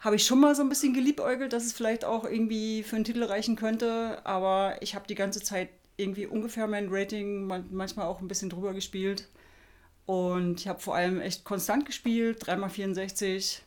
[0.00, 3.04] habe ich schon mal so ein bisschen geliebäugelt, dass es vielleicht auch irgendwie für einen
[3.04, 8.20] Titel reichen könnte, aber ich habe die ganze Zeit irgendwie ungefähr mein Rating manchmal auch
[8.20, 9.28] ein bisschen drüber gespielt.
[10.08, 13.62] Und ich habe vor allem echt konstant gespielt, dreimal 64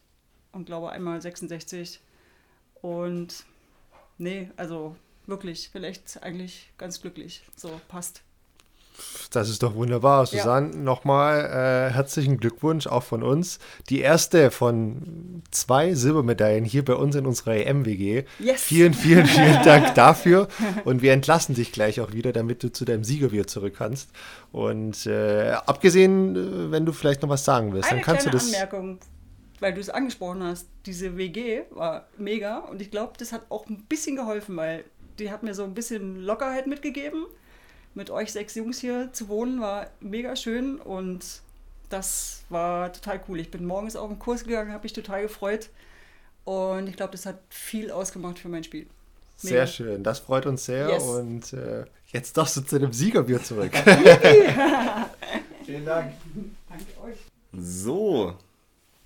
[0.52, 2.02] und glaube einmal 66.
[2.82, 3.46] Und
[4.18, 4.96] nee, also
[5.28, 7.44] wirklich, echt eigentlich ganz glücklich.
[7.56, 8.24] So, passt.
[9.32, 10.26] Das ist doch wunderbar.
[10.26, 10.78] Susanne, ja.
[10.78, 13.60] nochmal äh, herzlichen Glückwunsch auch von uns.
[13.90, 18.26] Die erste von zwei Silbermedaillen hier bei uns in unserer EMWG.
[18.40, 18.62] Yes.
[18.62, 20.50] Vielen, vielen, vielen Dank dafür.
[20.84, 24.10] Und wir entlassen dich gleich auch wieder, damit du zu deinem Siegerbier zurück kannst.
[24.52, 28.32] Und äh, abgesehen, äh, wenn du vielleicht noch was sagen willst, Eine dann kannst du
[28.32, 28.54] das.
[28.54, 29.00] Anmerkung,
[29.62, 30.68] weil du es angesprochen hast.
[30.86, 34.84] Diese WG war mega und ich glaube, das hat auch ein bisschen geholfen, weil
[35.20, 37.28] die hat mir so ein bisschen Lockerheit mitgegeben
[37.94, 41.42] mit euch sechs Jungs hier zu wohnen, war mega schön und
[41.90, 43.40] das war total cool.
[43.40, 45.70] Ich bin morgens auf den Kurs gegangen, habe mich total gefreut
[46.46, 48.88] und ich glaube, das hat viel ausgemacht für mein Spiel.
[49.44, 49.56] Mega.
[49.56, 51.04] Sehr schön, das freut uns sehr yes.
[51.04, 53.72] und äh, jetzt darfst du zu dem Siegerbier zurück.
[55.66, 56.14] Vielen Dank.
[56.70, 57.18] Danke euch.
[57.54, 58.36] So,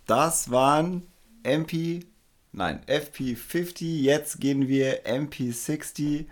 [0.06, 1.08] das waren
[1.44, 2.06] MP,
[2.52, 6.26] nein, FP50, jetzt gehen wir MP60.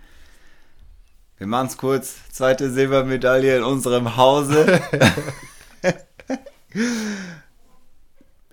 [1.44, 2.14] Wir machen es kurz.
[2.32, 4.80] Zweite Silbermedaille in unserem Hause.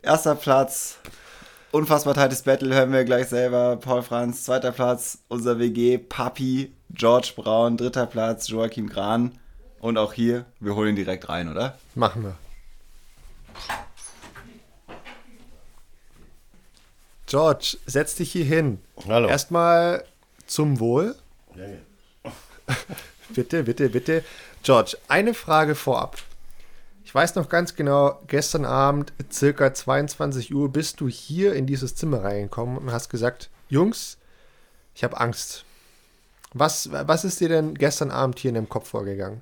[0.01, 0.97] Erster Platz.
[1.71, 3.77] Unfassbar tightes Battle, hören wir gleich selber.
[3.77, 9.39] Paul Franz, zweiter Platz, unser WG, Papi, George Braun, dritter Platz, Joachim Gran.
[9.79, 11.77] Und auch hier, wir holen ihn direkt rein, oder?
[11.95, 12.35] Machen wir.
[17.25, 18.81] George, setz dich hier hin.
[19.07, 19.29] Hallo.
[19.29, 20.03] Erstmal
[20.45, 21.15] zum Wohl.
[21.55, 21.77] Ja, ja.
[23.29, 24.23] bitte, bitte, bitte.
[24.63, 26.17] George, eine Frage vorab.
[27.03, 31.95] Ich weiß noch ganz genau, gestern Abend, circa 22 Uhr, bist du hier in dieses
[31.95, 34.17] Zimmer reingekommen und hast gesagt, Jungs,
[34.95, 35.65] ich habe Angst.
[36.53, 39.41] Was, was ist dir denn gestern Abend hier in dem Kopf vorgegangen?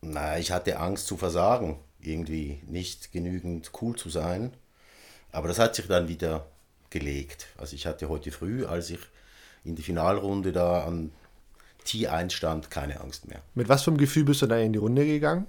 [0.00, 4.54] Na, ich hatte Angst zu versagen, irgendwie nicht genügend cool zu sein.
[5.32, 6.46] Aber das hat sich dann wieder
[6.90, 7.48] gelegt.
[7.56, 9.00] Also ich hatte heute früh, als ich
[9.64, 11.10] in die Finalrunde da an
[11.86, 13.40] T1 stand, keine Angst mehr.
[13.54, 15.46] Mit was für einem Gefühl bist du da in die Runde gegangen?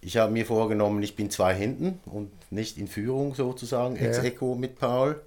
[0.00, 4.54] Ich habe mir vorgenommen, ich bin zwei hinten und nicht in Führung sozusagen, ex echo
[4.54, 5.20] mit Paul.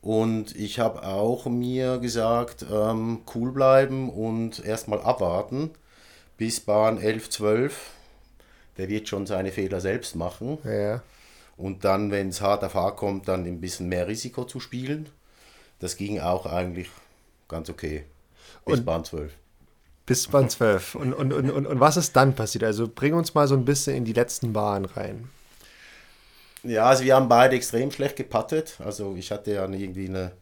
[0.00, 5.70] Und ich habe auch mir gesagt, ähm, cool bleiben und erstmal abwarten
[6.36, 7.90] bis Bahn 11, 12.
[8.76, 10.58] Der wird schon seine Fehler selbst machen.
[10.64, 11.02] Ja.
[11.58, 15.10] Und dann, wenn es hart auf hart kommt, dann ein bisschen mehr Risiko zu spielen.
[15.80, 16.88] Das ging auch eigentlich
[17.48, 18.04] ganz okay.
[18.64, 19.32] Bis Und- Bahn 12.
[20.06, 20.94] Bis Bahn 12.
[20.94, 22.64] Und, und, und, und, und was ist dann passiert?
[22.64, 25.28] Also bring uns mal so ein bisschen in die letzten Bahnen rein.
[26.62, 28.78] Ja, also wir haben beide extrem schlecht gepattet.
[28.84, 30.32] Also ich hatte ja irgendwie eine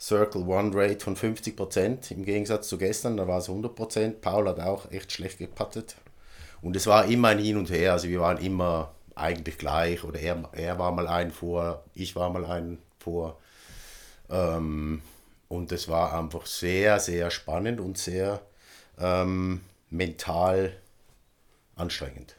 [0.00, 4.20] Circle One Rate von 50% im Gegensatz zu gestern, da war es 100%.
[4.20, 5.96] Paul hat auch echt schlecht gepattet.
[6.62, 10.18] Und es war immer ein Hin und Her, also wir waren immer eigentlich gleich oder
[10.18, 13.38] er, er war mal ein vor, ich war mal ein vor.
[14.28, 15.02] Ähm,
[15.48, 18.40] und es war einfach sehr, sehr spannend und sehr
[18.98, 20.76] ähm, mental
[21.76, 22.36] anstrengend.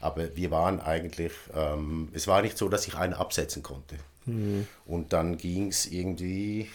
[0.00, 3.96] Aber wir waren eigentlich, ähm, es war nicht so, dass ich einen absetzen konnte.
[4.84, 6.70] Und dann ging es irgendwie,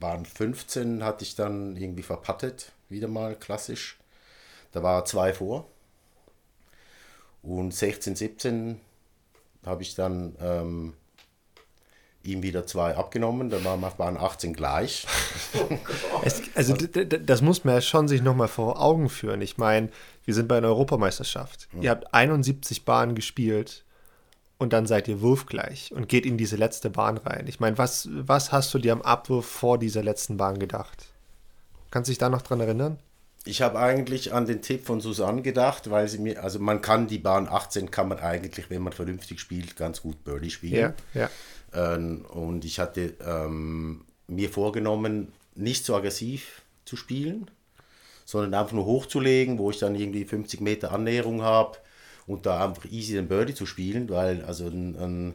[0.00, 3.98] waren 15, hatte ich dann irgendwie verpattet, wieder mal klassisch.
[4.72, 5.68] Da war zwei vor.
[7.46, 8.80] Und 16, 17
[9.64, 10.94] habe ich dann ähm,
[12.24, 13.50] ihm wieder zwei abgenommen.
[13.50, 15.06] Da waren waren 18 gleich.
[16.22, 19.42] Es, also das muss man ja schon sich nochmal vor Augen führen.
[19.42, 19.90] Ich meine,
[20.24, 21.68] wir sind bei einer Europameisterschaft.
[21.80, 23.84] Ihr habt 71 Bahnen gespielt
[24.58, 27.46] und dann seid ihr wurfgleich und geht in diese letzte Bahn rein.
[27.46, 31.06] Ich meine, was, was hast du dir am Abwurf vor dieser letzten Bahn gedacht?
[31.90, 32.98] Kannst du dich da noch dran erinnern?
[33.46, 37.06] Ich habe eigentlich an den Tipp von Susanne gedacht, weil sie mir, also man kann
[37.06, 40.94] die Bahn 18, kann man eigentlich, wenn man vernünftig spielt, ganz gut Birdie spielen.
[41.14, 41.30] ja.
[41.72, 47.50] Ähm, und ich hatte ähm, mir vorgenommen, nicht so aggressiv zu spielen,
[48.24, 51.78] sondern einfach nur hochzulegen, wo ich dann irgendwie 50 Meter Annäherung habe
[52.26, 55.34] und da einfach easy den Birdie zu spielen, weil also ein, ein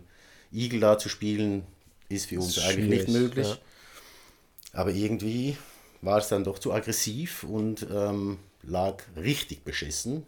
[0.51, 1.63] Eagle da zu spielen
[2.09, 3.47] ist für uns Ist eigentlich nicht möglich.
[3.47, 3.57] ja.
[4.73, 5.57] Aber irgendwie
[6.01, 10.25] war es dann doch zu aggressiv und ähm, lag richtig beschissen.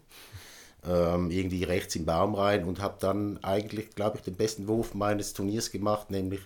[0.86, 4.94] Ähm, irgendwie rechts im Baum rein und habe dann eigentlich, glaube ich, den besten Wurf
[4.94, 6.42] meines Turniers gemacht, nämlich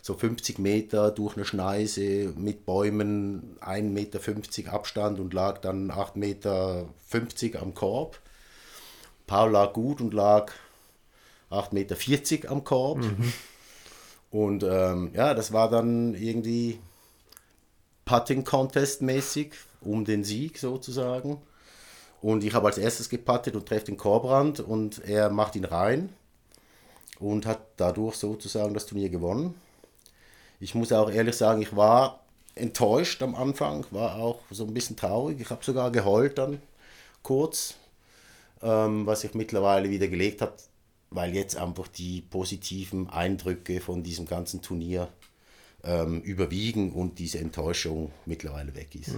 [0.00, 6.16] so 50 Meter durch eine Schneise mit Bäumen, 1,50 Meter Abstand und lag dann 8,50
[6.16, 6.86] Meter
[7.60, 8.20] am Korb.
[9.26, 10.52] Paul lag gut und lag
[11.50, 13.04] 8,40 Meter am Korb.
[14.30, 16.78] Und ähm, ja, das war dann irgendwie
[18.10, 21.40] Putting Contest mäßig um den Sieg sozusagen.
[22.20, 26.08] Und ich habe als erstes gepattet und treffe den Korbrand und er macht ihn rein
[27.20, 29.54] und hat dadurch sozusagen das Turnier gewonnen.
[30.58, 32.24] Ich muss auch ehrlich sagen, ich war
[32.56, 35.40] enttäuscht am Anfang, war auch so ein bisschen traurig.
[35.40, 36.60] Ich habe sogar geheult dann
[37.22, 37.76] kurz,
[38.60, 40.54] ähm, was ich mittlerweile wieder gelegt habe,
[41.10, 45.06] weil jetzt einfach die positiven Eindrücke von diesem ganzen Turnier
[45.84, 49.14] ähm, überwiegen und diese Enttäuschung mittlerweile weg ist.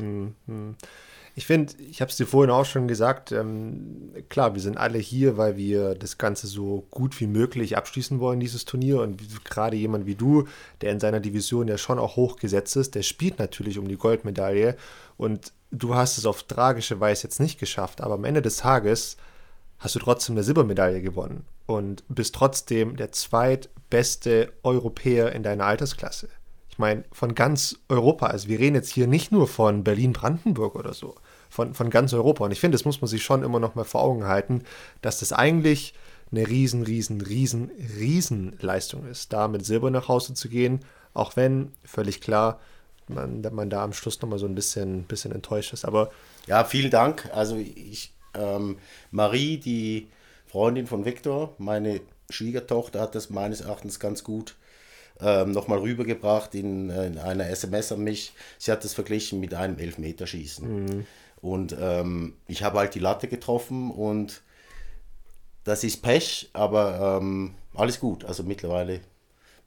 [1.35, 4.99] Ich finde, ich habe es dir vorhin auch schon gesagt, ähm, klar, wir sind alle
[4.99, 9.01] hier, weil wir das Ganze so gut wie möglich abschließen wollen, dieses Turnier.
[9.01, 10.47] Und gerade jemand wie du,
[10.83, 14.77] der in seiner Division ja schon auch hochgesetzt ist, der spielt natürlich um die Goldmedaille.
[15.17, 19.17] Und du hast es auf tragische Weise jetzt nicht geschafft, aber am Ende des Tages
[19.79, 26.29] hast du trotzdem eine Silbermedaille gewonnen und bist trotzdem der zweitbeste Europäer in deiner Altersklasse.
[26.73, 30.95] Ich meine, von ganz Europa, also wir reden jetzt hier nicht nur von Berlin-Brandenburg oder
[30.95, 31.17] so,
[31.51, 32.47] von, von ganz Europa.
[32.47, 34.65] Und ich finde, das muss man sich schon immer noch mal vor Augen halten,
[35.03, 35.93] dass das eigentlich
[36.31, 40.81] eine riesen, riesen, riesen, riesen Leistung ist, da mit Silber nach Hause zu gehen,
[41.13, 42.59] auch wenn, völlig klar,
[43.07, 45.85] man, man da am Schluss noch mal so ein bisschen, bisschen enttäuscht ist.
[45.85, 46.11] Aber
[46.47, 47.29] Ja, vielen Dank.
[47.35, 48.79] Also ich, ähm,
[49.11, 50.09] Marie, die
[50.47, 54.57] Freundin von Viktor, meine Schwiegertochter, hat das meines Erachtens ganz gut
[55.23, 58.33] ähm, nochmal rübergebracht in, äh, in einer SMS an mich.
[58.59, 60.67] Sie hat das verglichen mit einem Elfmeterschießen.
[61.41, 64.43] Und ähm, ich habe halt die Latte getroffen und
[65.65, 68.25] das ist Pech, aber ähm, alles gut.
[68.25, 69.01] Also mittlerweile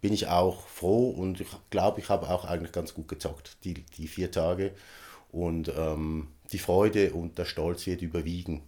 [0.01, 3.73] bin ich auch froh und ich glaube, ich habe auch eigentlich ganz gut gezockt, die,
[3.97, 4.71] die vier Tage.
[5.31, 8.61] Und ähm, die Freude und der Stolz wird überwiegen.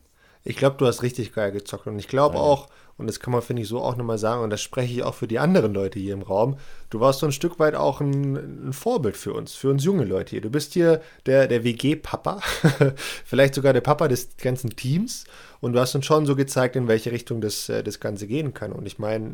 [0.48, 1.88] Ich glaube, du hast richtig geil gezockt.
[1.88, 4.50] Und ich glaube auch, und das kann man, finde ich, so auch nochmal sagen, und
[4.50, 6.58] das spreche ich auch für die anderen Leute hier im Raum,
[6.90, 10.06] du warst so ein Stück weit auch ein, ein Vorbild für uns, für uns junge
[10.06, 10.42] Leute hier.
[10.42, 12.40] Du bist hier der, der WG-Papa,
[13.26, 15.26] vielleicht sogar der Papa des ganzen Teams.
[15.60, 18.54] Und du hast uns schon so gezeigt, in welche Richtung das, äh, das Ganze gehen
[18.54, 18.72] kann.
[18.72, 19.30] Und ich meine,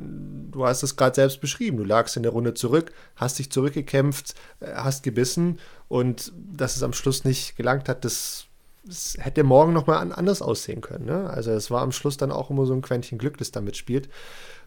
[0.50, 1.78] du hast es gerade selbst beschrieben.
[1.78, 6.82] Du lagst in der Runde zurück, hast dich zurückgekämpft, äh, hast gebissen und dass es
[6.82, 8.48] am Schluss nicht gelangt hat, das
[8.88, 11.06] es hätte morgen nochmal anders aussehen können.
[11.06, 11.30] Ne?
[11.30, 14.10] Also es war am Schluss dann auch immer so ein Quäntchen Glück, das damit spielt.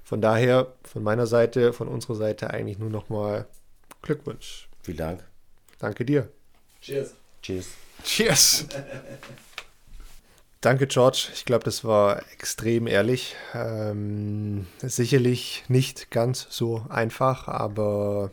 [0.05, 3.46] Von daher, von meiner Seite, von unserer Seite eigentlich nur nochmal
[4.02, 4.68] Glückwunsch.
[4.83, 5.24] Vielen Dank.
[5.79, 6.29] Danke dir.
[6.81, 7.14] Cheers.
[7.42, 7.66] Cheers.
[8.05, 8.66] Cheers.
[10.61, 11.29] Danke, George.
[11.35, 13.37] Ich glaube, das war extrem ehrlich.
[13.55, 18.31] Ähm, sicherlich nicht ganz so einfach, aber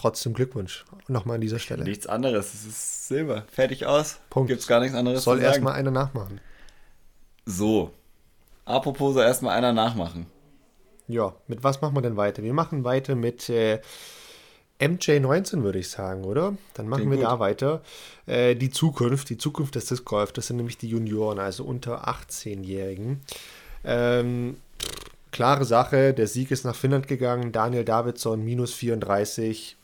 [0.00, 0.84] trotzdem Glückwunsch.
[1.08, 1.84] Nochmal an dieser Stelle.
[1.84, 2.54] Nichts anderes.
[2.54, 3.44] Es ist Silber.
[3.50, 4.18] Fertig aus.
[4.30, 4.48] Punkt.
[4.48, 5.52] Gibt's gar nichts anderes Soll zu sagen.
[5.52, 6.40] erstmal einer nachmachen.
[7.46, 7.92] So.
[8.64, 10.26] Apropos, soll erstmal einer nachmachen.
[11.08, 12.42] Ja, mit was machen wir denn weiter?
[12.42, 13.80] Wir machen weiter mit äh,
[14.80, 16.56] MJ19, würde ich sagen, oder?
[16.74, 17.26] Dann machen Klingt wir gut.
[17.26, 17.82] da weiter.
[18.26, 22.08] Äh, die Zukunft, die Zukunft des Disc Golf, das sind nämlich die Junioren, also unter
[22.08, 23.20] 18-Jährigen.
[23.82, 24.56] Ähm,
[25.32, 27.50] klare Sache, der Sieg ist nach Finnland gegangen.
[27.50, 29.76] Daniel Davidson, minus 34.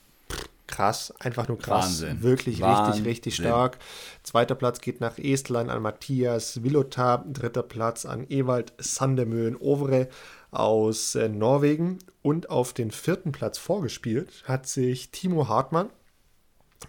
[0.76, 2.02] Krass, einfach nur krass.
[2.02, 2.22] Wahnsinn.
[2.22, 3.04] Wirklich Wahnsinn.
[3.04, 3.78] richtig, richtig stark.
[4.22, 7.24] Zweiter Platz geht nach Estland an Matthias Villota.
[7.26, 10.08] Dritter Platz an Ewald Sandemöen Ovre
[10.50, 11.98] aus äh, Norwegen.
[12.20, 15.88] Und auf den vierten Platz vorgespielt hat sich Timo Hartmann,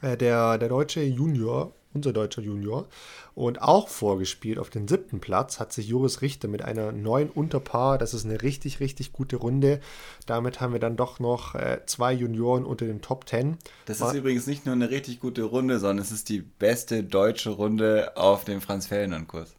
[0.02, 2.88] äh, der, der deutsche Junior, unser deutscher Junior.
[3.36, 7.98] Und auch vorgespielt auf den siebten Platz hat sich Joris Richter mit einer neuen Unterpaar.
[7.98, 9.80] Das ist eine richtig, richtig gute Runde.
[10.26, 13.58] Damit haben wir dann doch noch äh, zwei Junioren unter den Top Ten.
[13.86, 17.04] Das War- ist übrigens nicht nur eine richtig gute Runde, sondern es ist die beste
[17.04, 19.54] deutsche Runde auf dem Franz-Ferdinand-Kurs.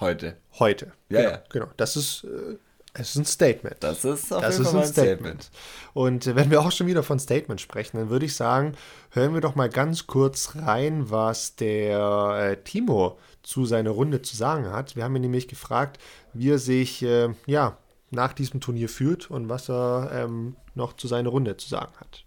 [0.00, 0.36] Heute.
[0.58, 0.92] Heute.
[1.10, 1.42] Ja, genau, ja.
[1.50, 1.66] genau.
[1.76, 2.56] Das ist, äh,
[2.92, 3.76] es ist ein Statement.
[3.80, 5.50] Das ist auf Das jeden ist Fall ein mal Statement.
[5.94, 8.76] Und äh, wenn wir auch schon wieder von Statement sprechen, dann würde ich sagen,
[9.10, 14.36] hören wir doch mal ganz kurz rein, was der äh, Timo zu seiner Runde zu
[14.36, 14.96] sagen hat.
[14.96, 15.98] Wir haben ihn nämlich gefragt,
[16.34, 17.78] wie er sich äh, ja,
[18.10, 22.24] nach diesem Turnier fühlt und was er ähm, noch zu seiner Runde zu sagen hat.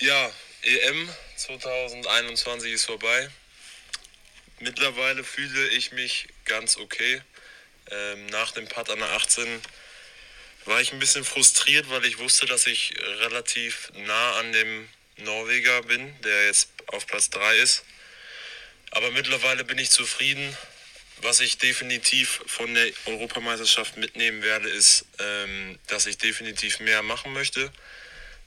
[0.00, 0.30] Ja,
[0.62, 3.28] EM 2021 ist vorbei.
[4.60, 7.22] Mittlerweile fühle ich mich ganz okay.
[7.90, 9.60] Ähm, nach dem Putt an der 18
[10.66, 15.82] war ich ein bisschen frustriert, weil ich wusste, dass ich relativ nah an dem Norweger
[15.82, 17.84] bin, der jetzt auf Platz 3 ist.
[18.90, 20.56] Aber mittlerweile bin ich zufrieden.
[21.22, 27.32] Was ich definitiv von der Europameisterschaft mitnehmen werde, ist, ähm, dass ich definitiv mehr machen
[27.32, 27.70] möchte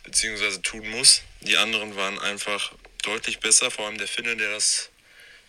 [0.03, 1.21] beziehungsweise tun muss.
[1.41, 4.89] Die anderen waren einfach deutlich besser, vor allem der Finne, der das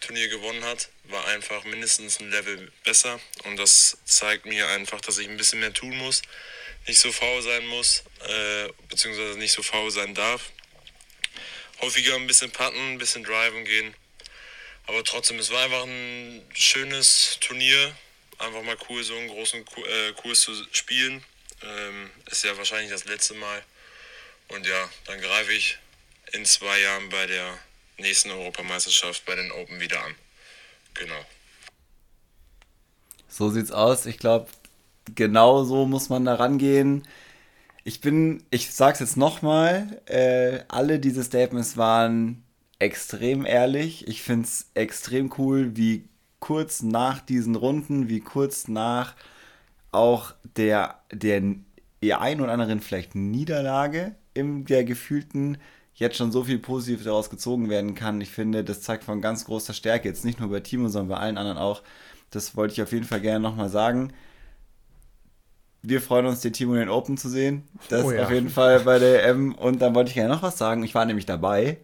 [0.06, 5.18] Turnier gewonnen hat, war einfach mindestens ein Level besser und das zeigt mir einfach, dass
[5.18, 6.22] ich ein bisschen mehr tun muss,
[6.86, 10.50] nicht so faul sein muss, äh, beziehungsweise nicht so faul sein darf.
[11.80, 13.94] Häufiger ein bisschen putten, ein bisschen driven gehen,
[14.86, 17.96] aber trotzdem, es war einfach ein schönes Turnier,
[18.38, 21.24] einfach mal cool, so einen großen äh, Kurs zu spielen.
[21.62, 23.64] Ähm, ist ja wahrscheinlich das letzte Mal.
[24.48, 25.78] Und ja, dann greife ich
[26.32, 27.58] in zwei Jahren bei der
[27.98, 30.14] nächsten Europameisterschaft bei den Open wieder an.
[30.94, 31.20] Genau.
[33.28, 34.06] So sieht's aus.
[34.06, 34.48] Ich glaube,
[35.14, 37.06] genau so muss man da rangehen.
[37.84, 42.42] Ich bin, ich sag's jetzt nochmal, äh, alle diese Statements waren
[42.78, 44.08] extrem ehrlich.
[44.08, 46.08] Ich find's extrem cool, wie
[46.40, 49.14] kurz nach diesen Runden, wie kurz nach
[49.92, 51.42] auch der, der
[52.04, 55.58] der ein oder anderen vielleicht Niederlage in der gefühlten
[55.94, 58.20] jetzt schon so viel Positives daraus gezogen werden kann.
[58.20, 61.22] Ich finde, das zeigt von ganz großer Stärke, jetzt nicht nur bei Timo, sondern bei
[61.22, 61.82] allen anderen auch.
[62.30, 64.12] Das wollte ich auf jeden Fall gerne nochmal sagen.
[65.82, 67.68] Wir freuen uns, den Timo in den Open zu sehen.
[67.88, 68.24] Das Oh ja.
[68.24, 69.54] auf jeden Fall bei der EM.
[69.54, 70.82] Und dann wollte ich gerne noch was sagen.
[70.82, 71.78] Ich war nämlich dabei.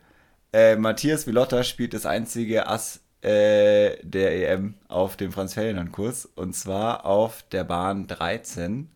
[0.52, 6.26] Äh, Matthias Vilotta spielt das einzige Ass äh, der EM auf dem Franz-Ferdinand-Kurs.
[6.34, 8.88] Und zwar auf der Bahn 13.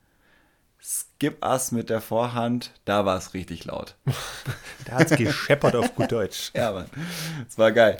[0.85, 2.73] Skip-Ass mit der Vorhand.
[2.85, 3.97] Da war es richtig laut.
[4.85, 6.51] Da hat es gescheppert auf gut Deutsch.
[6.55, 6.87] Ja, Mann.
[7.47, 7.99] Das war geil.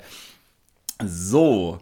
[1.03, 1.79] So,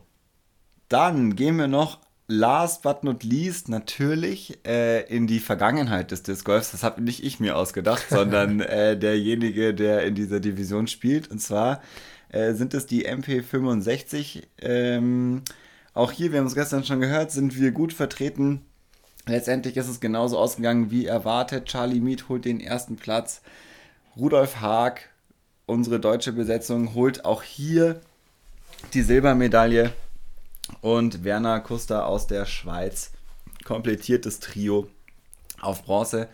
[0.87, 6.45] dann gehen wir noch last but not least natürlich äh, in die Vergangenheit des Disc
[6.45, 6.71] Golfs.
[6.71, 11.29] Das habe nicht ich mir ausgedacht, sondern äh, derjenige, der in dieser Division spielt.
[11.29, 11.81] Und zwar
[12.29, 14.43] äh, sind es die MP65.
[14.61, 15.43] Ähm,
[15.93, 18.65] auch hier, wir haben es gestern schon gehört, sind wir gut vertreten.
[19.25, 21.65] Letztendlich ist es genauso ausgegangen wie erwartet.
[21.65, 23.41] Charlie Mead holt den ersten Platz.
[24.17, 25.09] Rudolf Haag,
[25.65, 28.01] unsere deutsche Besetzung, holt auch hier
[28.93, 29.93] die Silbermedaille.
[30.81, 33.11] und Werner Kuster aus der Schweiz
[33.65, 34.89] komplettiert das Trio
[35.61, 36.29] auf Bronze.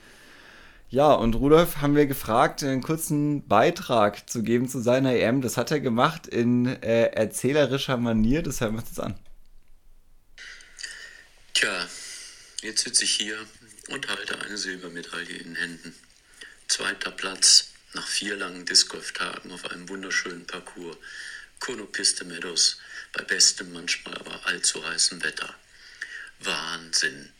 [0.89, 5.41] Ja, und Rudolf haben wir gefragt, einen kurzen Beitrag zu geben zu seiner EM.
[5.41, 8.41] Das hat er gemacht in äh, erzählerischer Manier.
[8.41, 9.15] Das hören wir uns jetzt an.
[11.53, 11.69] Tja,
[12.61, 13.45] jetzt sitze ich hier
[13.89, 15.95] und halte eine Silbermedaille in Händen.
[16.67, 20.97] Zweiter Platz nach vier langen Discgolf-Tagen auf einem wunderschönen Parcours.
[21.59, 22.79] Konopiste Meadows,
[23.11, 25.53] bei bestem, manchmal aber allzu heißem Wetter.
[26.39, 27.31] Wahnsinn.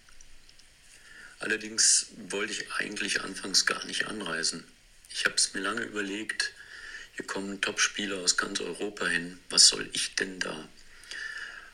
[1.39, 4.65] Allerdings wollte ich eigentlich anfangs gar nicht anreisen.
[5.09, 6.53] Ich habe es mir lange überlegt,
[7.15, 10.67] hier kommen Topspieler aus ganz Europa hin, was soll ich denn da?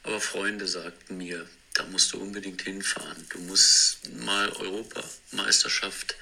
[0.04, 3.28] Aber Freunde sagten mir, da musst du unbedingt hinfahren.
[3.30, 6.16] Du musst mal Europameisterschaft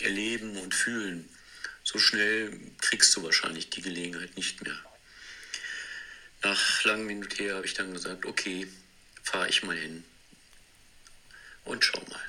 [0.00, 1.28] erleben und fühlen.
[1.82, 4.78] So schnell kriegst du wahrscheinlich die Gelegenheit nicht mehr.
[6.42, 8.68] Nach und Her habe ich dann gesagt, okay,
[9.22, 10.04] fahre ich mal hin
[11.64, 12.22] und schau mal.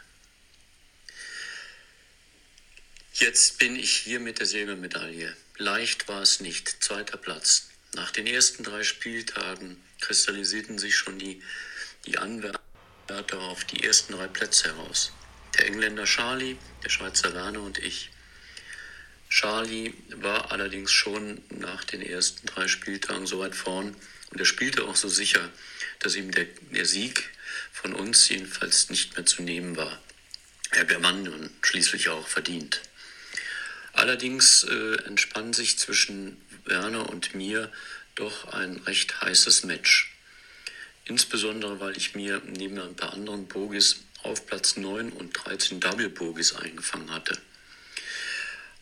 [3.14, 5.38] Jetzt bin ich hier mit der Silbermedaille.
[5.58, 6.84] Leicht war es nicht.
[6.84, 7.70] Zweiter Platz.
[7.94, 11.44] Nach den ersten drei Spieltagen kristallisierten sich schon die,
[12.06, 12.60] die Anwärter
[13.20, 15.12] auf die ersten drei Plätze heraus.
[15.58, 18.10] Der Engländer Charlie, der Schweizer Werner und ich.
[19.30, 23.96] Charlie war allerdings schon nach den ersten drei Spieltagen so weit vorn
[24.30, 25.50] und er spielte auch so sicher,
[26.00, 27.30] dass ihm der, der Sieg
[27.72, 30.02] von uns jedenfalls nicht mehr zu nehmen war.
[30.72, 32.82] Er gewann und schließlich auch verdient.
[33.94, 37.72] Allerdings äh, entspann sich zwischen Werner und mir
[38.16, 40.11] doch ein recht heißes Match.
[41.12, 46.08] Insbesondere, weil ich mir neben ein paar anderen Bogies auf Platz 9 und 13 Double
[46.08, 47.38] Bogies eingefangen hatte.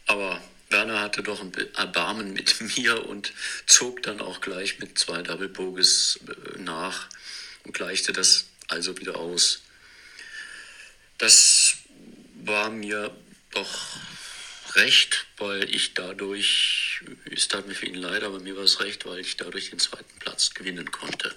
[0.05, 3.33] Aber Werner hatte doch ein Erbarmen mit mir und
[3.65, 7.09] zog dann auch gleich mit zwei Double Bogies äh, nach
[7.63, 9.63] und gleichte das also wieder aus.
[11.17, 11.77] Das
[12.43, 13.09] war mir
[13.55, 13.97] doch
[14.75, 19.07] recht, weil ich dadurch, es tat mir für ihn leid, aber mir war es recht,
[19.07, 21.35] weil ich dadurch den zweiten Platz gewinnen konnte.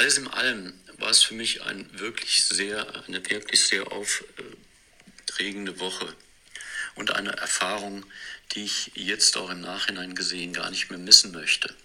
[0.00, 6.16] Alles in allem war es für mich ein wirklich sehr, eine wirklich sehr aufregende Woche
[6.94, 8.06] und eine Erfahrung,
[8.52, 11.76] die ich jetzt auch im Nachhinein gesehen gar nicht mehr missen möchte.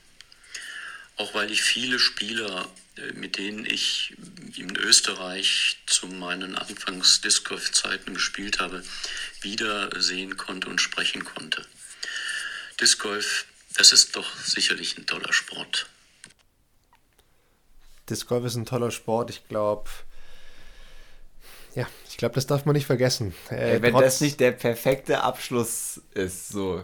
[1.18, 4.16] Auch weil ich viele Spieler äh, mit denen ich
[4.55, 8.82] in Österreich zu meinen Anfangs Disc Zeiten gespielt habe,
[9.41, 11.66] wiedersehen konnte und sprechen konnte.
[12.80, 15.88] Disc Golf, das ist doch sicherlich ein toller Sport.
[18.10, 19.30] Disc Golf ist ein toller Sport.
[19.30, 19.89] Ich glaube,
[21.76, 23.34] ja, ich glaube, das darf man nicht vergessen.
[23.49, 26.84] Äh, wenn das nicht der perfekte Abschluss ist, so.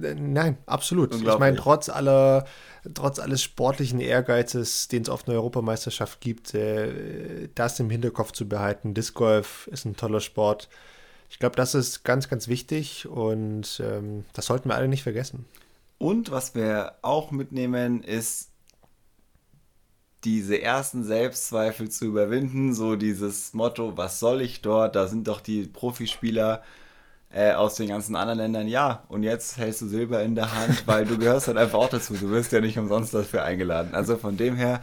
[0.00, 1.14] Äh, nein, absolut.
[1.14, 2.46] Ich meine, trotz aller
[2.94, 8.48] trotz alles sportlichen Ehrgeizes, den es auf einer Europameisterschaft gibt, äh, das im Hinterkopf zu
[8.48, 8.94] behalten.
[8.94, 10.68] Disc Golf ist ein toller Sport.
[11.30, 15.46] Ich glaube, das ist ganz, ganz wichtig und ähm, das sollten wir alle nicht vergessen.
[15.98, 18.51] Und was wir auch mitnehmen, ist
[20.24, 24.96] diese ersten Selbstzweifel zu überwinden, so dieses Motto, was soll ich dort?
[24.96, 26.62] Da sind doch die Profispieler
[27.32, 30.82] äh, aus den ganzen anderen Ländern, ja, und jetzt hältst du Silber in der Hand,
[30.86, 32.14] weil du gehörst halt einfach auch dazu.
[32.14, 33.94] Du wirst ja nicht umsonst dafür eingeladen.
[33.94, 34.80] Also von dem her,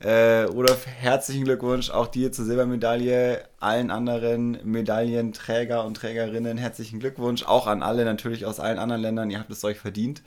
[0.00, 7.44] äh, Rudolf, herzlichen Glückwunsch auch dir zur Silbermedaille, allen anderen Medaillenträger und Trägerinnen, herzlichen Glückwunsch,
[7.44, 10.22] auch an alle natürlich aus allen anderen Ländern, ihr habt es euch verdient.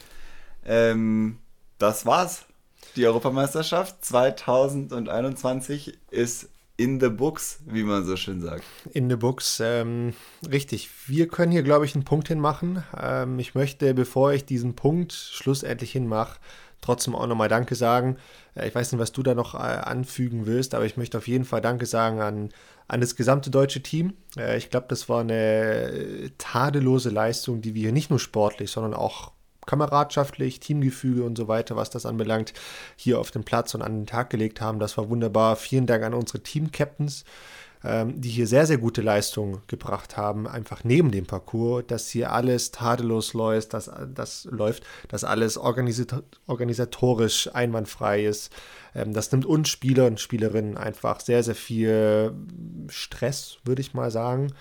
[0.65, 1.37] Ähm,
[1.79, 2.46] das war's.
[2.97, 8.63] Die Europameisterschaft 2021 ist in the books, wie man so schön sagt.
[8.91, 10.13] In the books, ähm,
[10.49, 10.89] richtig.
[11.05, 12.83] Wir können hier, glaube ich, einen Punkt hinmachen.
[12.99, 16.39] Ähm, ich möchte, bevor ich diesen Punkt schlussendlich hinmache,
[16.81, 18.17] trotzdem auch nochmal Danke sagen.
[18.55, 21.27] Äh, ich weiß nicht, was du da noch äh, anfügen willst, aber ich möchte auf
[21.27, 22.49] jeden Fall Danke sagen an,
[22.87, 24.13] an das gesamte deutsche Team.
[24.35, 29.33] Äh, ich glaube, das war eine tadellose Leistung, die wir nicht nur sportlich, sondern auch
[29.67, 32.53] kameradschaftlich, Teamgefüge und so weiter, was das anbelangt,
[32.95, 34.79] hier auf den Platz und an den Tag gelegt haben.
[34.79, 35.55] Das war wunderbar.
[35.55, 37.25] Vielen Dank an unsere Team-Captains,
[37.83, 42.31] ähm, die hier sehr, sehr gute Leistungen gebracht haben, einfach neben dem Parcours, dass hier
[42.31, 48.51] alles tadellos läuft, dass das läuft, dass alles organisatorisch einwandfrei ist.
[48.95, 52.33] Ähm, das nimmt uns Spieler und Spielerinnen einfach sehr, sehr viel
[52.89, 54.53] Stress, würde ich mal sagen.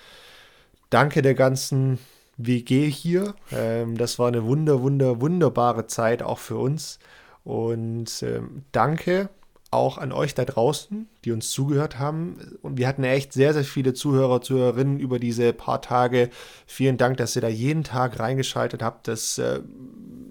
[0.91, 1.99] Danke der ganzen
[2.37, 3.35] WG hier.
[3.53, 6.99] Ähm, das war eine wunder, wunder, wunderbare Zeit auch für uns.
[7.45, 9.29] Und ähm, danke
[9.71, 12.59] auch an euch da draußen, die uns zugehört haben.
[12.63, 16.31] Und wir hatten echt sehr, sehr viele Zuhörer, Zuhörerinnen über diese paar Tage.
[16.67, 19.09] Vielen Dank, dass ihr da jeden Tag reingeschaltet habt.
[19.09, 19.61] Das äh,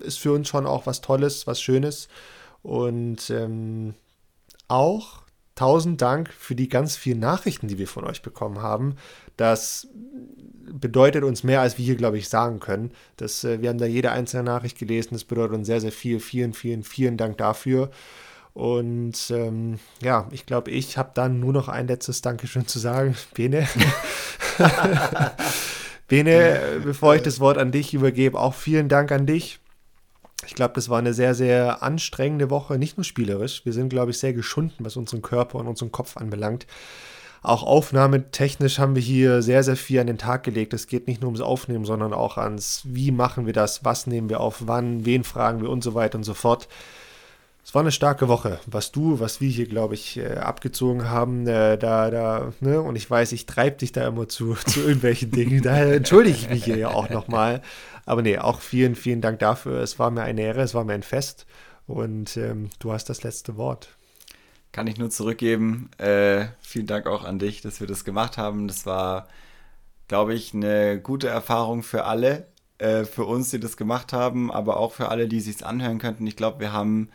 [0.02, 2.08] ist für uns schon auch was Tolles, was Schönes.
[2.64, 3.94] Und ähm,
[4.68, 5.22] auch
[5.56, 8.96] tausend Dank für die ganz vielen Nachrichten, die wir von euch bekommen haben.
[9.38, 9.88] Das
[10.72, 12.92] bedeutet uns mehr, als wir hier, glaube ich, sagen können.
[13.18, 15.10] Das, äh, wir haben da jede einzelne Nachricht gelesen.
[15.14, 16.20] Das bedeutet uns sehr, sehr viel.
[16.20, 17.92] Vielen, vielen, vielen Dank dafür.
[18.54, 23.16] Und ähm, ja, ich glaube, ich habe dann nur noch ein letztes Dankeschön zu sagen.
[23.34, 23.68] Bene.
[26.08, 29.60] Bene, bevor ich das Wort an dich übergebe, auch vielen Dank an dich.
[30.46, 33.66] Ich glaube, das war eine sehr, sehr anstrengende Woche, nicht nur spielerisch.
[33.66, 36.68] Wir sind, glaube ich, sehr geschunden, was unseren Körper und unseren Kopf anbelangt.
[37.46, 40.74] Auch aufnahmetechnisch haben wir hier sehr, sehr viel an den Tag gelegt.
[40.74, 44.30] Es geht nicht nur ums Aufnehmen, sondern auch ans, wie machen wir das, was nehmen
[44.30, 46.68] wir auf, wann, wen fragen wir und so weiter und so fort.
[47.64, 51.46] Es war eine starke Woche, was du, was wir hier, glaube ich, äh, abgezogen haben.
[51.46, 52.82] Äh, da, da, ne?
[52.82, 55.62] Und ich weiß, ich treibe dich da immer zu, zu irgendwelchen Dingen.
[55.62, 57.62] Daher entschuldige ich mich hier ja auch nochmal.
[58.08, 59.82] Aber nee, auch vielen, vielen Dank dafür.
[59.82, 61.46] Es war mir eine Ehre, es war mir ein Fest.
[61.86, 63.90] Und ähm, du hast das letzte Wort.
[64.76, 65.90] Kann ich nur zurückgeben.
[66.00, 68.68] Äh, vielen Dank auch an dich, dass wir das gemacht haben.
[68.68, 69.30] Das war,
[70.10, 72.48] glaube ich, eine gute Erfahrung für alle.
[72.78, 76.28] Äh, für uns, die das gemacht haben, aber auch für alle, die sich anhören könnten.
[76.28, 77.10] Ich glaube, wir haben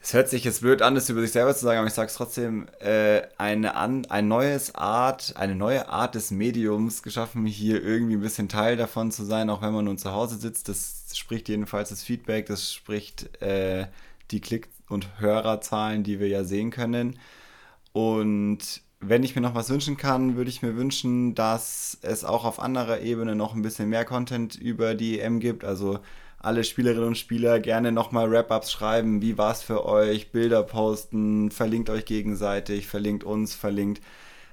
[0.00, 2.08] es hört sich jetzt blöd an, das über sich selber zu sagen, aber ich sage
[2.08, 7.82] es trotzdem, äh, eine, an, ein neues Art, eine neue Art des Mediums geschaffen, hier
[7.82, 10.70] irgendwie ein bisschen Teil davon zu sein, auch wenn man nun zu Hause sitzt.
[10.70, 13.86] Das spricht jedenfalls das Feedback, das spricht äh,
[14.30, 17.18] die Klick- und Hörerzahlen, die wir ja sehen können.
[17.92, 22.44] Und wenn ich mir noch was wünschen kann, würde ich mir wünschen, dass es auch
[22.44, 25.64] auf anderer Ebene noch ein bisschen mehr Content über die EM gibt.
[25.64, 25.98] Also
[26.38, 29.22] alle Spielerinnen und Spieler gerne nochmal Wrap-Ups schreiben.
[29.22, 30.30] Wie war es für euch?
[30.32, 34.02] Bilder posten, verlinkt euch gegenseitig, verlinkt uns, verlinkt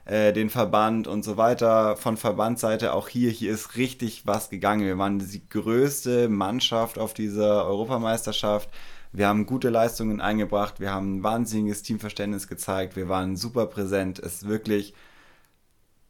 [0.06, 1.98] äh, den Verband und so weiter.
[1.98, 4.86] Von Verbandsseite auch hier, hier ist richtig was gegangen.
[4.86, 8.70] Wir waren die größte Mannschaft auf dieser Europameisterschaft.
[9.14, 14.20] Wir haben gute Leistungen eingebracht, wir haben ein wahnsinniges Teamverständnis gezeigt, wir waren super präsent.
[14.20, 14.94] Es ist wirklich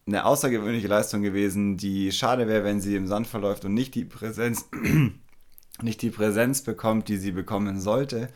[0.06, 4.06] eine außergewöhnliche Leistung gewesen, die schade wäre, wenn sie im Sand verläuft und nicht die
[4.06, 4.66] Präsenz
[5.82, 8.30] nicht die Präsenz bekommt, die sie bekommen sollte.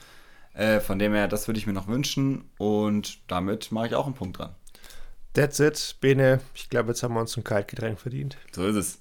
[0.53, 4.05] Äh, von dem her, das würde ich mir noch wünschen und damit mache ich auch
[4.05, 4.55] einen Punkt dran.
[5.33, 6.39] That's it, Bene.
[6.53, 8.37] Ich glaube, jetzt haben wir uns ein Kaltgetränk verdient.
[8.53, 8.99] So ist es.